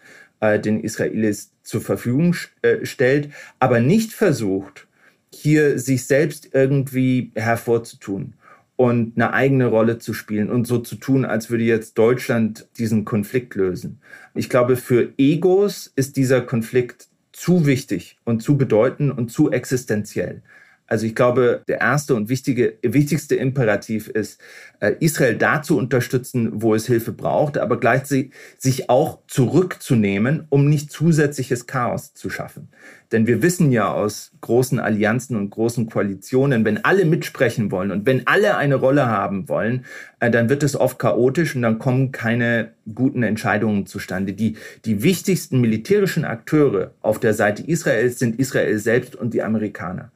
[0.54, 3.30] äh, den Israelis zur Verfügung äh, stellt,
[3.60, 4.88] aber nicht versucht,
[5.34, 8.34] hier sich selbst irgendwie hervorzutun
[8.76, 13.06] und eine eigene Rolle zu spielen und so zu tun, als würde jetzt Deutschland diesen
[13.06, 14.00] Konflikt lösen.
[14.34, 20.42] Ich glaube, für Egos ist dieser Konflikt zu wichtig und zu bedeutend und zu existenziell.
[20.88, 24.40] Also ich glaube, der erste und wichtige, wichtigste Imperativ ist,
[24.80, 30.70] äh, Israel da zu unterstützen, wo es Hilfe braucht, aber gleichzeitig sich auch zurückzunehmen, um
[30.70, 32.70] nicht zusätzliches Chaos zu schaffen.
[33.12, 38.06] Denn wir wissen ja aus großen Allianzen und großen Koalitionen, wenn alle mitsprechen wollen und
[38.06, 39.86] wenn alle eine Rolle haben wollen,
[40.20, 44.34] äh, dann wird es oft chaotisch und dann kommen keine guten Entscheidungen zustande.
[44.34, 50.12] Die, die wichtigsten militärischen Akteure auf der Seite Israels sind Israel selbst und die Amerikaner.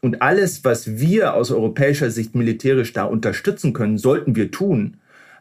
[0.00, 4.98] Und alles, was wir aus europäischer Sicht militärisch da unterstützen können, sollten wir tun,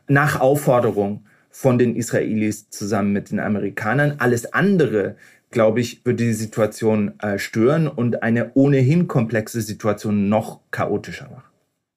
[0.08, 4.16] nach Aufforderung von den Israelis zusammen mit den Amerikanern.
[4.20, 5.16] Alles andere,
[5.52, 11.44] glaube ich, würde die Situation äh, stören und eine ohnehin komplexe Situation noch chaotischer machen.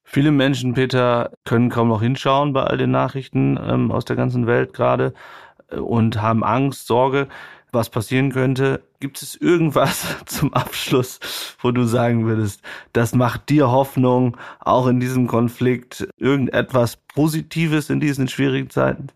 [0.05, 4.47] Viele Menschen, Peter, können kaum noch hinschauen bei all den Nachrichten ähm, aus der ganzen
[4.47, 5.15] Welt gerade
[5.71, 7.29] äh, und haben Angst, Sorge
[7.73, 8.83] was passieren könnte.
[9.01, 11.21] Gibt es irgendwas zum Abschluss,
[11.61, 12.62] wo du sagen würdest,
[12.93, 19.09] das macht dir Hoffnung, auch in diesem Konflikt, irgendetwas Positives in diesen schwierigen Zeiten?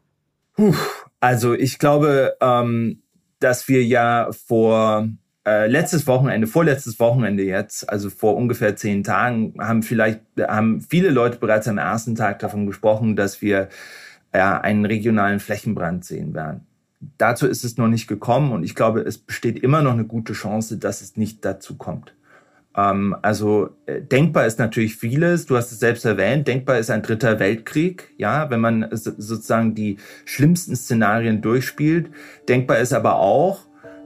[0.56, 0.74] Puh,
[1.20, 3.02] also ich glaube, ähm,
[3.40, 5.08] dass wir ja vor
[5.46, 11.10] äh, letztes Wochenende, vorletztes Wochenende jetzt, also vor ungefähr zehn Tagen, haben vielleicht haben viele
[11.10, 13.68] Leute bereits am ersten Tag davon gesprochen, dass wir
[14.34, 16.66] ja, einen regionalen Flächenbrand sehen werden.
[17.18, 20.32] Dazu ist es noch nicht gekommen und ich glaube, es besteht immer noch eine gute
[20.32, 22.14] Chance, dass es nicht dazu kommt.
[22.76, 25.46] Ähm, also äh, denkbar ist natürlich vieles.
[25.46, 26.48] Du hast es selbst erwähnt.
[26.48, 32.10] Denkbar ist ein dritter Weltkrieg, ja, wenn man sozusagen die schlimmsten Szenarien durchspielt.
[32.48, 33.62] Denkbar ist aber auch,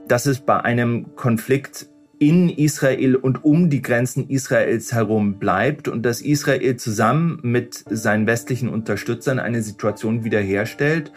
[0.07, 1.87] dass es bei einem Konflikt
[2.19, 8.27] in Israel und um die Grenzen Israels herum bleibt und dass Israel zusammen mit seinen
[8.27, 11.13] westlichen Unterstützern eine Situation wiederherstellt,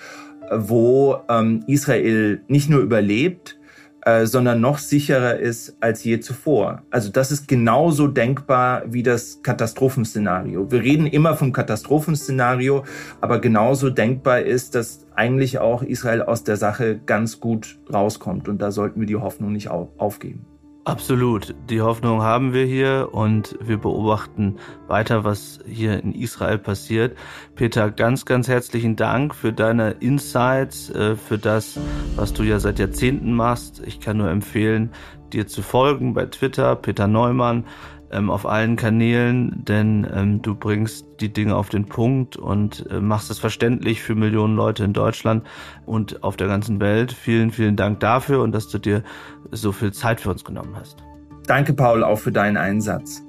[0.55, 3.59] wo ähm, Israel nicht nur überlebt,
[4.05, 6.83] äh, sondern noch sicherer ist als je zuvor.
[6.91, 10.71] Also das ist genauso denkbar wie das Katastrophenszenario.
[10.73, 12.85] Wir reden immer vom Katastrophenszenario,
[13.21, 18.49] aber genauso denkbar ist, dass eigentlich auch Israel aus der Sache ganz gut rauskommt.
[18.49, 20.47] Und da sollten wir die Hoffnung nicht aufgeben.
[20.85, 21.55] Absolut.
[21.71, 24.57] Die Hoffnung haben wir hier und wir beobachten
[24.89, 27.17] weiter, was hier in Israel passiert.
[27.55, 31.79] Peter, ganz, ganz herzlichen Dank für deine Insights, äh, für das,
[32.17, 33.81] was du ja seit Jahrzehnten machst.
[33.87, 34.91] Ich kann nur empfehlen,
[35.33, 37.65] dir zu folgen bei Twitter, Peter Neumann
[38.13, 43.01] ähm, auf allen Kanälen, denn ähm, du bringst die Dinge auf den Punkt und äh,
[43.01, 45.45] machst es verständlich für Millionen Leute in Deutschland
[45.87, 47.13] und auf der ganzen Welt.
[47.13, 49.03] Vielen, vielen Dank dafür und dass du dir
[49.51, 51.03] so viel Zeit für uns genommen hast.
[51.47, 53.23] Danke, Paul, auch für deinen Einsatz.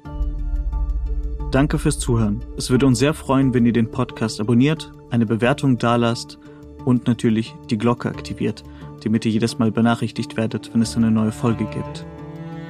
[1.50, 2.44] Danke fürs Zuhören.
[2.56, 6.38] Es würde uns sehr freuen, wenn ihr den Podcast abonniert, eine Bewertung dalasst
[6.84, 8.64] und natürlich die Glocke aktiviert,
[9.02, 12.04] damit ihr jedes Mal benachrichtigt werdet, wenn es eine neue Folge gibt.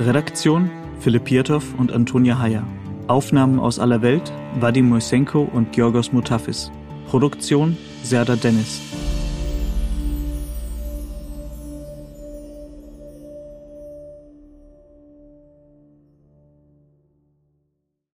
[0.01, 0.71] Redaktion
[1.05, 2.67] Philipp Pietow und Antonia Heyer.
[3.09, 6.73] Aufnahmen aus aller Welt Vadim Moisenko und Georgos Mutafis.
[7.09, 8.81] Produktion Serda Dennis.